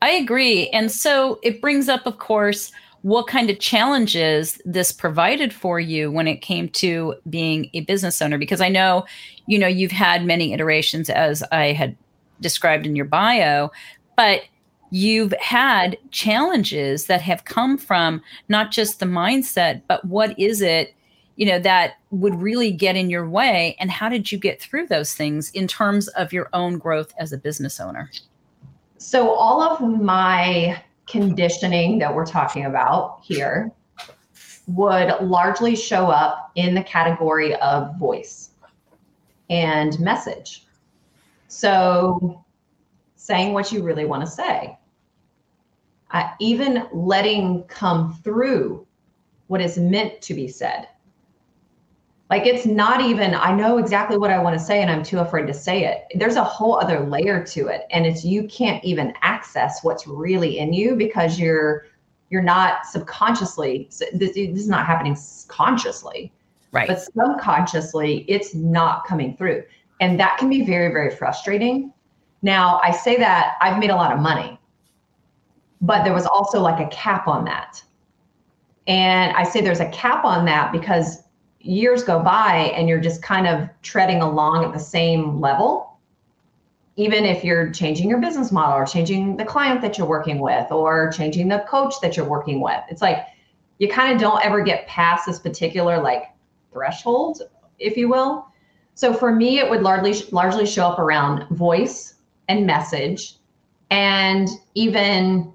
I 0.00 0.10
agree. 0.12 0.68
And 0.70 0.90
so 0.90 1.38
it 1.42 1.60
brings 1.60 1.88
up 1.88 2.06
of 2.06 2.18
course 2.18 2.72
what 3.02 3.26
kind 3.26 3.48
of 3.48 3.58
challenges 3.58 4.60
this 4.64 4.92
provided 4.92 5.52
for 5.52 5.80
you 5.80 6.10
when 6.10 6.26
it 6.26 6.42
came 6.42 6.68
to 6.68 7.14
being 7.28 7.70
a 7.72 7.80
business 7.80 8.20
owner 8.20 8.36
because 8.36 8.60
i 8.60 8.68
know 8.68 9.06
you 9.46 9.58
know 9.58 9.66
you've 9.66 9.90
had 9.90 10.26
many 10.26 10.52
iterations 10.52 11.08
as 11.08 11.42
i 11.50 11.72
had 11.72 11.96
described 12.40 12.86
in 12.86 12.96
your 12.96 13.04
bio 13.04 13.70
but 14.16 14.42
you've 14.90 15.32
had 15.40 15.96
challenges 16.10 17.06
that 17.06 17.22
have 17.22 17.44
come 17.44 17.78
from 17.78 18.20
not 18.50 18.70
just 18.70 19.00
the 19.00 19.06
mindset, 19.06 19.82
but 19.88 20.04
what 20.04 20.38
is 20.38 20.60
it, 20.60 20.94
you 21.36 21.46
know, 21.46 21.58
that 21.58 21.94
would 22.10 22.34
really 22.34 22.70
get 22.70 22.96
in 22.96 23.08
your 23.08 23.26
way? 23.26 23.76
And 23.80 23.90
how 23.90 24.08
did 24.08 24.30
you 24.30 24.36
get 24.36 24.60
through 24.60 24.88
those 24.88 25.14
things 25.14 25.50
in 25.52 25.66
terms 25.66 26.08
of 26.08 26.34
your 26.34 26.50
own 26.52 26.76
growth 26.76 27.14
as 27.18 27.32
a 27.32 27.38
business 27.38 27.80
owner? 27.80 28.10
So, 28.98 29.30
all 29.30 29.62
of 29.62 29.80
my 29.80 30.82
conditioning 31.06 31.98
that 32.00 32.14
we're 32.14 32.26
talking 32.26 32.66
about 32.66 33.20
here 33.22 33.72
would 34.66 35.14
largely 35.22 35.74
show 35.74 36.08
up 36.08 36.52
in 36.56 36.74
the 36.74 36.82
category 36.84 37.54
of 37.56 37.98
voice 37.98 38.50
and 39.48 39.98
message. 39.98 40.66
So, 41.50 42.44
saying 43.16 43.52
what 43.52 43.70
you 43.70 43.82
really 43.82 44.06
want 44.06 44.24
to 44.24 44.30
say 44.30 44.78
uh, 46.12 46.28
even 46.40 46.86
letting 46.92 47.64
come 47.64 48.14
through 48.24 48.86
what 49.46 49.60
is 49.60 49.78
meant 49.78 50.20
to 50.22 50.34
be 50.34 50.48
said. 50.48 50.88
Like 52.28 52.46
it's 52.46 52.64
not 52.64 53.00
even, 53.00 53.34
I 53.34 53.52
know 53.52 53.78
exactly 53.78 54.16
what 54.16 54.30
I 54.30 54.38
want 54.38 54.56
to 54.58 54.64
say 54.64 54.82
and 54.82 54.90
I'm 54.90 55.02
too 55.02 55.18
afraid 55.18 55.46
to 55.48 55.54
say 55.54 55.84
it. 55.84 56.04
There's 56.14 56.36
a 56.36 56.44
whole 56.44 56.78
other 56.78 57.00
layer 57.00 57.44
to 57.46 57.66
it. 57.66 57.82
And 57.90 58.06
it's 58.06 58.24
you 58.24 58.46
can't 58.46 58.82
even 58.84 59.12
access 59.22 59.82
what's 59.82 60.06
really 60.06 60.58
in 60.58 60.72
you 60.72 60.94
because 60.94 61.38
you're 61.38 61.86
you're 62.30 62.42
not 62.42 62.86
subconsciously 62.86 63.88
this, 63.90 64.08
this 64.14 64.36
is 64.36 64.68
not 64.68 64.86
happening 64.86 65.16
consciously. 65.48 66.32
Right. 66.70 66.86
But 66.86 67.02
subconsciously 67.02 68.24
it's 68.28 68.54
not 68.54 69.04
coming 69.04 69.36
through. 69.36 69.64
And 70.00 70.18
that 70.18 70.38
can 70.38 70.48
be 70.48 70.64
very, 70.64 70.88
very 70.92 71.14
frustrating. 71.14 71.92
Now 72.42 72.80
I 72.82 72.90
say 72.90 73.16
that 73.18 73.56
I've 73.60 73.78
made 73.78 73.90
a 73.90 73.96
lot 73.96 74.12
of 74.12 74.18
money, 74.18 74.58
but 75.80 76.04
there 76.04 76.14
was 76.14 76.26
also 76.26 76.60
like 76.60 76.84
a 76.84 76.88
cap 76.94 77.28
on 77.28 77.44
that. 77.44 77.82
And 78.86 79.36
I 79.36 79.44
say 79.44 79.60
there's 79.60 79.80
a 79.80 79.90
cap 79.90 80.24
on 80.24 80.44
that 80.46 80.72
because 80.72 81.22
years 81.60 82.02
go 82.02 82.22
by 82.22 82.72
and 82.74 82.88
you're 82.88 83.00
just 83.00 83.22
kind 83.22 83.46
of 83.46 83.68
treading 83.82 84.22
along 84.22 84.64
at 84.64 84.72
the 84.72 84.78
same 84.78 85.40
level 85.40 85.98
even 86.96 87.24
if 87.24 87.44
you're 87.44 87.70
changing 87.70 88.10
your 88.10 88.20
business 88.20 88.50
model 88.50 88.76
or 88.76 88.84
changing 88.84 89.36
the 89.36 89.44
client 89.44 89.80
that 89.80 89.96
you're 89.96 90.06
working 90.06 90.38
with 90.38 90.70
or 90.70 91.10
changing 91.12 91.48
the 91.48 91.64
coach 91.68 91.94
that 92.00 92.16
you're 92.16 92.28
working 92.28 92.60
with 92.60 92.80
it's 92.88 93.02
like 93.02 93.26
you 93.78 93.88
kind 93.88 94.12
of 94.12 94.20
don't 94.20 94.44
ever 94.44 94.62
get 94.62 94.86
past 94.86 95.26
this 95.26 95.38
particular 95.38 96.02
like 96.02 96.24
threshold 96.72 97.42
if 97.78 97.96
you 97.96 98.08
will 98.08 98.49
so 99.00 99.14
for 99.14 99.34
me 99.34 99.58
it 99.58 99.70
would 99.70 99.80
largely 99.80 100.12
largely 100.30 100.66
show 100.66 100.86
up 100.86 100.98
around 100.98 101.48
voice 101.56 102.16
and 102.50 102.66
message 102.66 103.36
and 103.90 104.46
even 104.74 105.50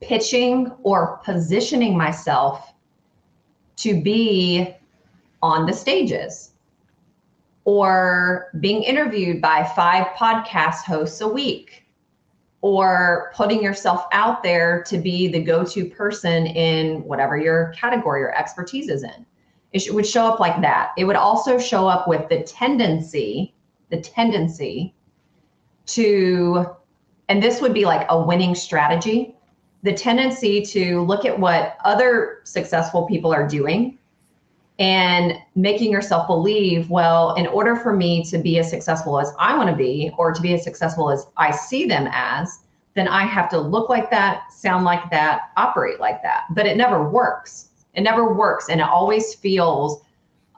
pitching 0.00 0.70
or 0.84 1.20
positioning 1.24 1.98
myself 1.98 2.72
to 3.74 4.00
be 4.00 4.72
on 5.42 5.66
the 5.66 5.72
stages 5.72 6.52
or 7.64 8.46
being 8.60 8.84
interviewed 8.84 9.42
by 9.42 9.64
five 9.74 10.06
podcast 10.16 10.84
hosts 10.84 11.20
a 11.22 11.28
week 11.28 11.84
or 12.60 13.32
putting 13.34 13.60
yourself 13.60 14.04
out 14.12 14.44
there 14.44 14.84
to 14.84 14.98
be 14.98 15.26
the 15.26 15.42
go-to 15.42 15.84
person 15.90 16.46
in 16.46 17.02
whatever 17.02 17.36
your 17.36 17.74
category 17.76 18.22
or 18.22 18.32
expertise 18.36 18.88
is 18.88 19.02
in 19.02 19.26
it 19.76 19.94
would 19.94 20.06
show 20.06 20.24
up 20.24 20.40
like 20.40 20.60
that 20.60 20.92
it 20.96 21.04
would 21.04 21.16
also 21.16 21.58
show 21.58 21.86
up 21.86 22.08
with 22.08 22.28
the 22.28 22.42
tendency 22.42 23.54
the 23.90 24.00
tendency 24.00 24.94
to 25.86 26.66
and 27.28 27.42
this 27.42 27.60
would 27.60 27.74
be 27.74 27.84
like 27.84 28.06
a 28.08 28.20
winning 28.20 28.54
strategy 28.54 29.34
the 29.82 29.92
tendency 29.92 30.62
to 30.62 31.02
look 31.02 31.24
at 31.24 31.38
what 31.38 31.76
other 31.84 32.40
successful 32.44 33.06
people 33.06 33.32
are 33.32 33.46
doing 33.46 33.98
and 34.78 35.34
making 35.54 35.90
yourself 35.90 36.26
believe, 36.26 36.90
well, 36.90 37.34
in 37.34 37.46
order 37.46 37.76
for 37.76 37.94
me 37.94 38.22
to 38.24 38.38
be 38.38 38.58
as 38.58 38.68
successful 38.68 39.18
as 39.18 39.32
I 39.38 39.56
want 39.56 39.70
to 39.70 39.76
be, 39.76 40.12
or 40.18 40.32
to 40.32 40.42
be 40.42 40.52
as 40.52 40.62
successful 40.62 41.10
as 41.10 41.26
I 41.36 41.50
see 41.50 41.86
them 41.86 42.08
as, 42.12 42.60
then 42.94 43.08
I 43.08 43.24
have 43.24 43.48
to 43.50 43.58
look 43.58 43.88
like 43.88 44.10
that, 44.10 44.52
sound 44.52 44.84
like 44.84 45.10
that, 45.10 45.50
operate 45.56 45.98
like 45.98 46.22
that. 46.22 46.44
But 46.50 46.66
it 46.66 46.76
never 46.76 47.08
works. 47.08 47.65
It 47.96 48.02
never 48.02 48.32
works. 48.32 48.68
And 48.68 48.80
it 48.80 48.86
always 48.86 49.34
feels 49.34 50.02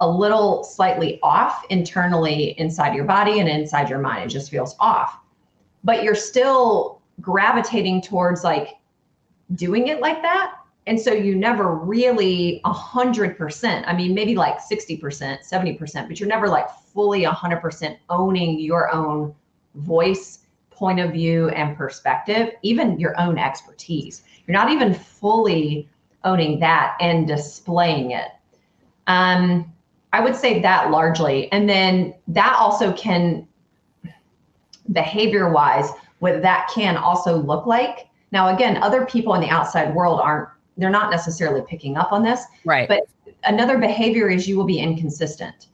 a 0.01 0.09
little 0.09 0.63
slightly 0.63 1.19
off 1.23 1.65
internally 1.71 2.55
inside 2.59 2.95
your 2.95 3.05
body 3.05 3.41
and 3.41 3.49
inside 3.49 3.89
your 3.89 3.99
mind. 3.99 4.25
It 4.25 4.35
just 4.35 4.51
feels 4.51 4.77
off. 4.79 5.19
But 5.83 6.03
you're 6.03 6.15
still 6.15 7.01
gravitating 7.21 8.03
towards 8.03 8.45
like 8.45 8.77
doing 9.55 9.89
it 9.89 10.01
like 10.01 10.23
that 10.23 10.53
and 10.89 10.99
so 10.99 11.13
you 11.13 11.37
never 11.37 11.75
really 11.75 12.63
a 12.65 12.73
hundred 12.73 13.37
percent, 13.37 13.87
I 13.87 13.95
mean, 13.95 14.15
maybe 14.15 14.35
like 14.35 14.59
60%, 14.59 14.99
70%, 15.01 16.09
but 16.09 16.19
you're 16.19 16.29
never 16.29 16.49
like 16.49 16.71
fully 16.71 17.25
a 17.25 17.31
hundred 17.31 17.61
percent 17.61 17.99
owning 18.09 18.59
your 18.59 18.91
own 18.91 19.35
voice, 19.75 20.39
point 20.71 20.99
of 20.99 21.13
view, 21.13 21.51
and 21.51 21.77
perspective, 21.77 22.53
even 22.63 22.99
your 22.99 23.21
own 23.21 23.37
expertise. 23.37 24.23
You're 24.47 24.57
not 24.57 24.73
even 24.73 24.95
fully 24.95 25.91
owning 26.25 26.61
that 26.61 26.97
and 27.01 27.27
displaying 27.27 28.13
it. 28.13 28.29
Um, 29.07 29.73
I 30.13 30.21
would 30.21 30.37
say 30.37 30.61
that 30.63 30.91
largely. 30.91 31.51
And 31.53 31.69
then 31.69 32.15
that 32.29 32.57
also 32.59 32.93
can, 32.93 33.47
behavior 34.93 35.51
wise, 35.51 35.91
what 36.19 36.43
that 36.43 36.71
can 36.75 36.97
also 36.97 37.37
look 37.37 37.67
like. 37.67 38.09
Now, 38.33 38.55
again, 38.55 38.77
other 38.83 39.07
people 39.07 39.35
in 39.35 39.41
the 39.41 39.49
outside 39.49 39.95
world 39.95 40.21
aren't 40.21 40.49
they're 40.79 40.91
not 40.91 41.11
necessarily 41.11 41.61
picking 41.69 41.97
up 41.97 42.13
on 42.13 42.23
this. 42.23 42.45
Right. 42.65 42.89
But 42.89 43.09
another 43.45 43.79
behavior 43.79 44.31
is 44.31 44.49
you 44.49 44.57
will 44.57 44.65
be 44.65 44.79
inconsistent 44.79 45.67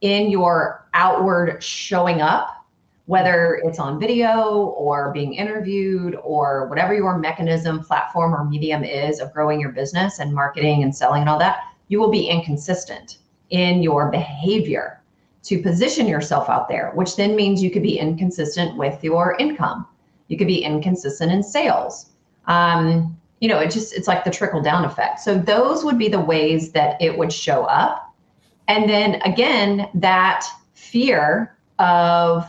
in 0.00 0.30
your 0.30 0.86
outward 0.94 1.62
showing 1.62 2.22
up, 2.22 2.61
whether 3.06 3.60
it's 3.64 3.78
on 3.78 3.98
video 3.98 4.72
or 4.76 5.12
being 5.12 5.34
interviewed 5.34 6.16
or 6.22 6.68
whatever 6.68 6.94
your 6.94 7.18
mechanism, 7.18 7.82
platform, 7.82 8.34
or 8.34 8.44
medium 8.44 8.84
is 8.84 9.18
of 9.18 9.32
growing 9.32 9.60
your 9.60 9.72
business 9.72 10.20
and 10.20 10.32
marketing 10.32 10.82
and 10.82 10.94
selling 10.94 11.22
and 11.22 11.28
all 11.28 11.38
that, 11.38 11.58
you 11.88 11.98
will 11.98 12.10
be 12.10 12.28
inconsistent 12.28 13.18
in 13.50 13.82
your 13.82 14.10
behavior 14.10 15.02
to 15.42 15.60
position 15.60 16.06
yourself 16.06 16.48
out 16.48 16.68
there, 16.68 16.92
which 16.94 17.16
then 17.16 17.34
means 17.34 17.62
you 17.62 17.70
could 17.70 17.82
be 17.82 17.98
inconsistent 17.98 18.76
with 18.76 19.02
your 19.02 19.36
income. 19.38 19.86
You 20.28 20.38
could 20.38 20.46
be 20.46 20.62
inconsistent 20.62 21.32
in 21.32 21.42
sales. 21.42 22.10
Um, 22.46 23.18
you 23.40 23.48
know, 23.48 23.58
it 23.58 23.72
just 23.72 23.92
it's 23.92 24.06
like 24.06 24.22
the 24.22 24.30
trickle 24.30 24.62
down 24.62 24.84
effect. 24.84 25.18
So 25.18 25.36
those 25.36 25.84
would 25.84 25.98
be 25.98 26.08
the 26.08 26.20
ways 26.20 26.70
that 26.72 27.00
it 27.02 27.18
would 27.18 27.32
show 27.32 27.64
up. 27.64 28.14
And 28.68 28.88
then 28.88 29.16
again, 29.22 29.88
that 29.94 30.46
fear 30.74 31.56
of 31.80 32.48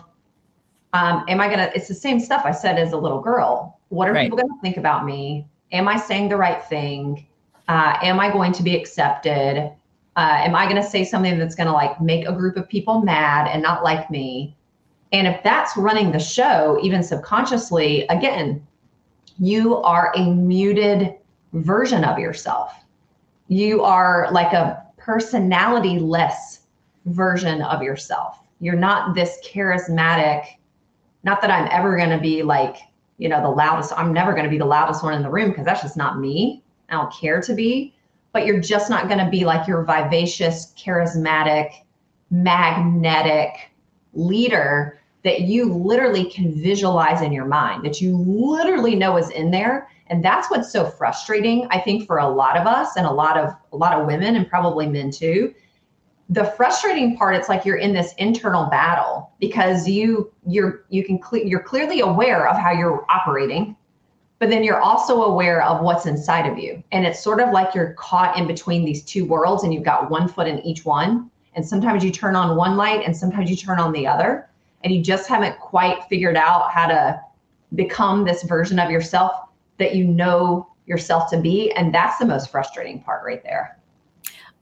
um, 0.93 1.25
am 1.27 1.41
I 1.41 1.49
gonna 1.49 1.71
it's 1.75 1.87
the 1.87 1.93
same 1.93 2.19
stuff 2.19 2.43
I 2.45 2.51
said 2.51 2.77
as 2.77 2.93
a 2.93 2.97
little 2.97 3.21
girl. 3.21 3.79
What 3.89 4.07
are 4.07 4.13
right. 4.13 4.25
people 4.25 4.37
gonna 4.37 4.61
think 4.61 4.77
about 4.77 5.05
me? 5.05 5.47
Am 5.71 5.87
I 5.87 5.97
saying 5.97 6.29
the 6.29 6.37
right 6.37 6.63
thing? 6.63 7.25
Uh, 7.67 7.97
am 8.01 8.19
I 8.19 8.31
going 8.31 8.51
to 8.53 8.63
be 8.63 8.75
accepted? 8.75 9.71
Uh, 10.15 10.37
am 10.41 10.55
I 10.55 10.65
going 10.65 10.81
to 10.81 10.87
say 10.87 11.03
something 11.03 11.39
that's 11.39 11.55
going 11.55 11.67
to 11.67 11.73
like 11.73 11.99
make 11.99 12.27
a 12.27 12.33
group 12.33 12.57
of 12.57 12.69
people 12.69 13.01
mad 13.01 13.47
and 13.47 13.63
not 13.63 13.83
like 13.83 14.11
me? 14.11 14.55
And 15.11 15.27
if 15.27 15.41
that's 15.43 15.77
running 15.77 16.11
the 16.11 16.19
show, 16.19 16.79
even 16.83 17.01
subconsciously, 17.01 18.05
again, 18.07 18.65
you 19.39 19.77
are 19.77 20.11
a 20.15 20.29
muted 20.29 21.15
version 21.53 22.03
of 22.03 22.19
yourself. 22.19 22.73
You 23.47 23.83
are 23.83 24.27
like 24.31 24.53
a 24.53 24.83
personality 24.97 25.99
less 25.99 26.61
version 27.05 27.61
of 27.61 27.81
yourself. 27.81 28.39
You're 28.59 28.75
not 28.75 29.15
this 29.15 29.39
charismatic, 29.45 30.45
not 31.23 31.41
that 31.41 31.51
I'm 31.51 31.67
ever 31.71 31.95
going 31.97 32.09
to 32.09 32.19
be 32.19 32.43
like, 32.43 32.77
you 33.17 33.29
know, 33.29 33.41
the 33.41 33.49
loudest. 33.49 33.93
I'm 33.97 34.13
never 34.13 34.33
going 34.33 34.43
to 34.43 34.49
be 34.49 34.57
the 34.57 34.65
loudest 34.65 35.03
one 35.03 35.13
in 35.13 35.23
the 35.23 35.29
room 35.29 35.49
because 35.49 35.65
that's 35.65 35.81
just 35.81 35.97
not 35.97 36.19
me. 36.19 36.63
I 36.89 36.93
don't 36.93 37.13
care 37.13 37.41
to 37.41 37.53
be, 37.53 37.95
but 38.33 38.45
you're 38.45 38.59
just 38.59 38.89
not 38.89 39.07
going 39.07 39.23
to 39.23 39.29
be 39.29 39.45
like 39.45 39.67
your 39.67 39.83
vivacious, 39.83 40.73
charismatic, 40.77 41.71
magnetic 42.29 43.71
leader 44.13 44.99
that 45.23 45.41
you 45.41 45.73
literally 45.73 46.25
can 46.25 46.53
visualize 46.53 47.21
in 47.21 47.31
your 47.31 47.45
mind, 47.45 47.85
that 47.85 48.01
you 48.01 48.17
literally 48.17 48.95
know 48.95 49.17
is 49.17 49.29
in 49.29 49.51
there. 49.51 49.87
And 50.07 50.23
that's 50.23 50.51
what's 50.51 50.71
so 50.71 50.85
frustrating, 50.85 51.65
I 51.71 51.79
think, 51.79 52.05
for 52.05 52.17
a 52.17 52.27
lot 52.27 52.57
of 52.57 52.67
us 52.67 52.97
and 52.97 53.05
a 53.05 53.11
lot 53.11 53.37
of 53.37 53.53
a 53.71 53.77
lot 53.77 53.99
of 53.99 54.05
women 54.05 54.35
and 54.35 54.47
probably 54.49 54.85
men 54.85 55.09
too. 55.09 55.53
The 56.29 56.45
frustrating 56.45 57.17
part, 57.17 57.35
it's 57.35 57.49
like 57.49 57.65
you're 57.65 57.77
in 57.77 57.93
this 57.93 58.13
internal 58.17 58.69
battle 58.69 59.31
because 59.39 59.87
you 59.87 60.31
you're 60.47 60.85
you 60.89 61.03
can 61.03 61.19
cle- 61.19 61.45
you're 61.45 61.61
clearly 61.61 61.99
aware 61.99 62.47
of 62.47 62.57
how 62.57 62.71
you're 62.71 63.05
operating, 63.09 63.75
but 64.39 64.49
then 64.49 64.63
you're 64.63 64.79
also 64.79 65.23
aware 65.23 65.61
of 65.63 65.83
what's 65.83 66.05
inside 66.05 66.49
of 66.49 66.57
you. 66.57 66.81
And 66.91 67.05
it's 67.05 67.19
sort 67.19 67.39
of 67.39 67.51
like 67.51 67.75
you're 67.75 67.93
caught 67.93 68.37
in 68.37 68.47
between 68.47 68.85
these 68.85 69.03
two 69.03 69.25
worlds 69.25 69.63
and 69.63 69.73
you've 69.73 69.83
got 69.83 70.09
one 70.09 70.27
foot 70.27 70.47
in 70.47 70.59
each 70.59 70.85
one. 70.85 71.29
And 71.55 71.65
sometimes 71.65 72.03
you 72.03 72.11
turn 72.11 72.35
on 72.35 72.57
one 72.57 72.77
light 72.77 73.05
and 73.05 73.15
sometimes 73.15 73.49
you 73.49 73.55
turn 73.55 73.79
on 73.79 73.91
the 73.91 74.07
other 74.07 74.49
and 74.83 74.93
you 74.93 75.01
just 75.01 75.29
haven't 75.29 75.59
quite 75.59 76.03
figured 76.05 76.35
out 76.35 76.71
how 76.71 76.87
to 76.87 77.21
become 77.75 78.25
this 78.25 78.43
version 78.43 78.79
of 78.79 78.89
yourself 78.91 79.33
that 79.77 79.95
you 79.95 80.05
know 80.05 80.67
yourself 80.85 81.29
to 81.31 81.37
be. 81.37 81.71
And 81.71 81.93
that's 81.93 82.17
the 82.17 82.25
most 82.25 82.51
frustrating 82.51 83.01
part 83.01 83.23
right 83.25 83.43
there. 83.43 83.77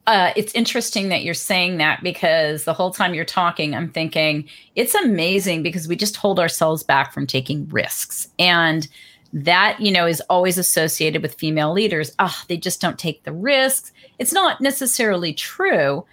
Uh, 0.08 0.32
it's 0.36 0.54
interesting 0.56 1.10
that 1.10 1.24
you're 1.24 1.34
saying 1.34 1.78
that 1.78 2.02
because 2.02 2.64
the 2.64 2.74
whole 2.74 2.92
time 2.92 3.14
you're 3.14 3.24
talking, 3.24 3.76
I'm 3.76 3.90
thinking 3.90 4.50
it's 4.76 4.96
amazing 4.96 5.62
because 5.62 5.88
we 5.88 5.96
just 5.96 6.16
hold 6.16 6.40
ourselves 6.40 6.84
back 6.84 7.14
from 7.14 7.28
taking 7.28 7.68
risks. 7.70 8.28
And 8.40 8.88
that, 9.34 9.80
you 9.80 9.92
know, 9.92 10.08
is 10.08 10.22
always 10.30 10.58
associated 10.58 11.22
with 11.22 11.36
female 11.36 11.72
leaders. 11.72 12.14
Ah, 12.20 12.36
oh, 12.36 12.46
they 12.48 12.58
just 12.58 12.82
don't 12.82 13.00
take 13.00 13.24
the 13.24 13.32
risks. 13.32 13.92
It's 14.20 14.34
not 14.34 14.60
necessarily 14.60 15.34
true, 15.34 16.06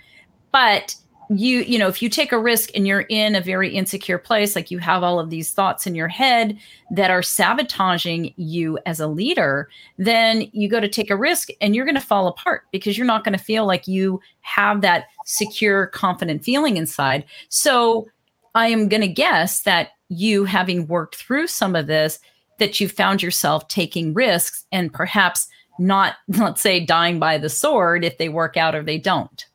but 0.53 0.95
you 1.31 1.61
you 1.61 1.79
know 1.79 1.89
if 1.89 2.01
you 2.01 2.09
take 2.09 2.33
a 2.33 2.39
risk 2.39 2.71
and 2.75 2.87
you're 2.87 3.03
in 3.03 3.35
a 3.35 3.41
very 3.41 3.75
insecure 3.75 4.19
place 4.19 4.57
like 4.57 4.71
you 4.71 4.79
have 4.79 5.03
all 5.03 5.21
of 5.21 5.29
these 5.29 5.53
thoughts 5.53 5.87
in 5.87 5.95
your 5.95 6.09
head 6.09 6.57
that 6.91 7.11
are 7.11 7.23
sabotaging 7.23 8.33
you 8.37 8.79
as 8.87 8.99
a 8.99 9.07
leader 9.07 9.69
then 9.99 10.49
you 10.53 10.69
go 10.69 10.81
to 10.81 10.89
take 10.89 11.11
a 11.11 11.17
risk 11.17 11.49
and 11.61 11.75
you're 11.75 11.85
going 11.85 11.95
to 11.95 12.01
fall 12.01 12.29
apart 12.29 12.63
because 12.73 12.97
you're 12.97 13.07
not 13.07 13.25
going 13.25 13.37
to 13.37 13.45
feel 13.45 13.67
like 13.67 13.87
you 13.87 14.21
have 14.41 14.81
that 14.81 15.07
secure 15.27 15.89
confident 15.89 16.43
feeling 16.43 16.77
inside. 16.77 17.25
So 17.51 18.09
i 18.55 18.69
am 18.69 18.89
going 18.89 19.03
to 19.03 19.09
guess 19.09 19.61
that 19.63 19.91
you 20.09 20.45
having 20.45 20.87
worked 20.87 21.17
through 21.17 21.47
some 21.47 21.77
of 21.77 21.87
this 21.87 22.19
that 22.59 22.81
you 22.81 22.89
found 22.89 23.23
yourself 23.23 23.69
taking 23.69 24.15
risks 24.15 24.65
and 24.73 24.93
perhaps 24.93 25.47
not 25.79 26.17
let's 26.29 26.63
say 26.63 26.81
dying 26.81 27.19
by 27.19 27.37
the 27.37 27.51
sword 27.51 28.03
if 28.05 28.17
they 28.17 28.31
work 28.31 28.57
out 28.57 28.75
or 28.75 28.83
they 28.83 28.99
don't 28.99 29.48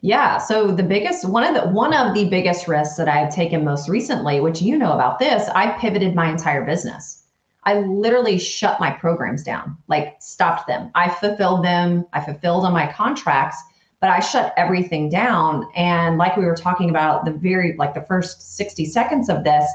yeah. 0.00 0.38
So 0.38 0.72
the 0.72 0.82
biggest 0.82 1.28
one 1.28 1.44
of 1.44 1.54
the 1.54 1.68
one 1.70 1.94
of 1.94 2.14
the 2.14 2.28
biggest 2.28 2.68
risks 2.68 2.96
that 2.96 3.08
I've 3.08 3.34
taken 3.34 3.64
most 3.64 3.88
recently, 3.88 4.40
which 4.40 4.60
you 4.60 4.76
know 4.76 4.92
about 4.92 5.18
this, 5.18 5.48
I 5.54 5.78
pivoted 5.78 6.14
my 6.14 6.30
entire 6.30 6.64
business. 6.64 7.24
I 7.64 7.80
literally 7.80 8.38
shut 8.38 8.80
my 8.80 8.90
programs 8.90 9.42
down, 9.42 9.76
like 9.88 10.16
stopped 10.20 10.66
them. 10.66 10.90
I 10.94 11.10
fulfilled 11.10 11.64
them. 11.64 12.06
I 12.12 12.24
fulfilled 12.24 12.64
on 12.64 12.72
my 12.72 12.90
contracts, 12.90 13.60
but 14.00 14.10
I 14.10 14.20
shut 14.20 14.54
everything 14.56 15.10
down. 15.10 15.68
And 15.76 16.16
like 16.16 16.36
we 16.36 16.46
were 16.46 16.56
talking 16.56 16.90
about 16.90 17.24
the 17.24 17.32
very 17.32 17.76
like 17.76 17.94
the 17.94 18.02
first 18.02 18.56
60 18.56 18.84
seconds 18.86 19.28
of 19.28 19.44
this, 19.44 19.70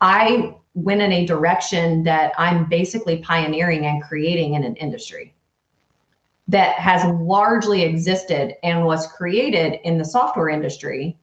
I 0.00 0.54
went 0.74 1.02
in 1.02 1.12
a 1.12 1.26
direction 1.26 2.04
that 2.04 2.32
I'm 2.38 2.68
basically 2.68 3.18
pioneering 3.18 3.86
and 3.86 4.02
creating 4.02 4.54
in 4.54 4.64
an 4.64 4.76
industry 4.76 5.33
that 6.48 6.78
has 6.78 7.04
largely 7.20 7.82
existed 7.82 8.54
and 8.62 8.84
was 8.84 9.06
created 9.06 9.80
in 9.84 9.98
the 9.98 10.04
software 10.04 10.48
industry. 10.48 11.18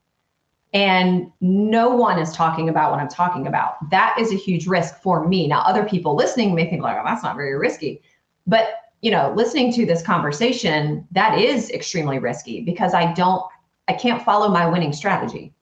And 0.73 1.31
no 1.41 1.89
one 1.89 2.17
is 2.17 2.31
talking 2.31 2.69
about 2.69 2.91
what 2.91 2.99
i'm 2.99 3.09
talking 3.09 3.45
about. 3.47 3.89
That 3.89 4.15
is 4.17 4.31
a 4.31 4.37
huge 4.37 4.67
risk 4.67 5.01
for 5.01 5.27
me. 5.27 5.47
Now 5.47 5.61
other 5.61 5.83
people 5.85 6.15
listening 6.15 6.55
may 6.55 6.69
think 6.69 6.81
like 6.81 6.97
oh 6.97 7.03
that's 7.05 7.23
not 7.23 7.35
very 7.35 7.55
risky. 7.55 8.01
But 8.47 8.75
you 9.01 9.11
know 9.11 9.33
listening 9.35 9.73
to 9.73 9.85
this 9.85 10.01
conversation 10.01 11.07
that 11.11 11.37
is 11.37 11.69
extremely 11.71 12.19
risky 12.19 12.61
because 12.61 12.93
i 12.93 13.11
don't 13.13 13.43
i 13.87 13.93
can't 13.93 14.23
follow 14.23 14.49
my 14.49 14.65
winning 14.65 14.93
strategy. 14.93 15.53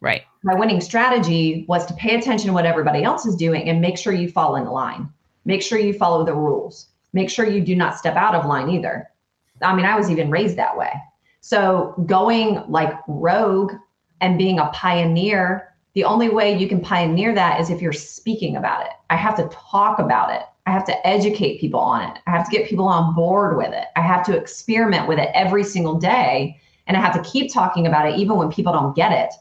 Right. 0.00 0.22
My 0.42 0.54
winning 0.54 0.80
strategy 0.80 1.64
was 1.68 1.84
to 1.86 1.94
pay 1.94 2.16
attention 2.16 2.48
to 2.48 2.52
what 2.52 2.66
everybody 2.66 3.02
else 3.02 3.26
is 3.26 3.36
doing 3.36 3.68
and 3.68 3.80
make 3.80 3.98
sure 3.98 4.12
you 4.12 4.30
fall 4.30 4.56
in 4.56 4.64
line. 4.66 5.08
Make 5.44 5.62
sure 5.62 5.78
you 5.78 5.92
follow 5.92 6.24
the 6.24 6.34
rules 6.34 6.88
make 7.12 7.30
sure 7.30 7.46
you 7.46 7.60
do 7.60 7.74
not 7.74 7.96
step 7.96 8.16
out 8.16 8.34
of 8.34 8.46
line 8.46 8.68
either. 8.70 9.08
I 9.62 9.74
mean, 9.74 9.86
I 9.86 9.96
was 9.96 10.10
even 10.10 10.30
raised 10.30 10.56
that 10.56 10.76
way. 10.76 10.92
So 11.40 11.94
going 12.06 12.62
like 12.68 12.92
rogue 13.08 13.72
and 14.20 14.38
being 14.38 14.58
a 14.58 14.66
pioneer, 14.66 15.74
the 15.94 16.04
only 16.04 16.28
way 16.28 16.56
you 16.56 16.68
can 16.68 16.80
pioneer 16.80 17.34
that 17.34 17.60
is 17.60 17.70
if 17.70 17.80
you're 17.80 17.92
speaking 17.92 18.56
about 18.56 18.86
it. 18.86 18.92
I 19.10 19.16
have 19.16 19.36
to 19.36 19.48
talk 19.48 19.98
about 19.98 20.32
it. 20.32 20.42
I 20.66 20.70
have 20.70 20.84
to 20.84 21.06
educate 21.06 21.60
people 21.60 21.80
on 21.80 22.02
it. 22.10 22.18
I 22.26 22.30
have 22.30 22.44
to 22.48 22.56
get 22.56 22.68
people 22.68 22.86
on 22.86 23.14
board 23.14 23.56
with 23.56 23.72
it. 23.72 23.86
I 23.96 24.02
have 24.02 24.24
to 24.26 24.36
experiment 24.36 25.08
with 25.08 25.18
it 25.18 25.30
every 25.34 25.64
single 25.64 25.94
day. 25.94 26.60
And 26.86 26.96
I 26.96 27.00
have 27.00 27.14
to 27.14 27.30
keep 27.30 27.52
talking 27.52 27.86
about 27.86 28.06
it 28.06 28.18
even 28.18 28.36
when 28.36 28.52
people 28.52 28.72
don't 28.72 28.94
get 28.94 29.12
it 29.12 29.32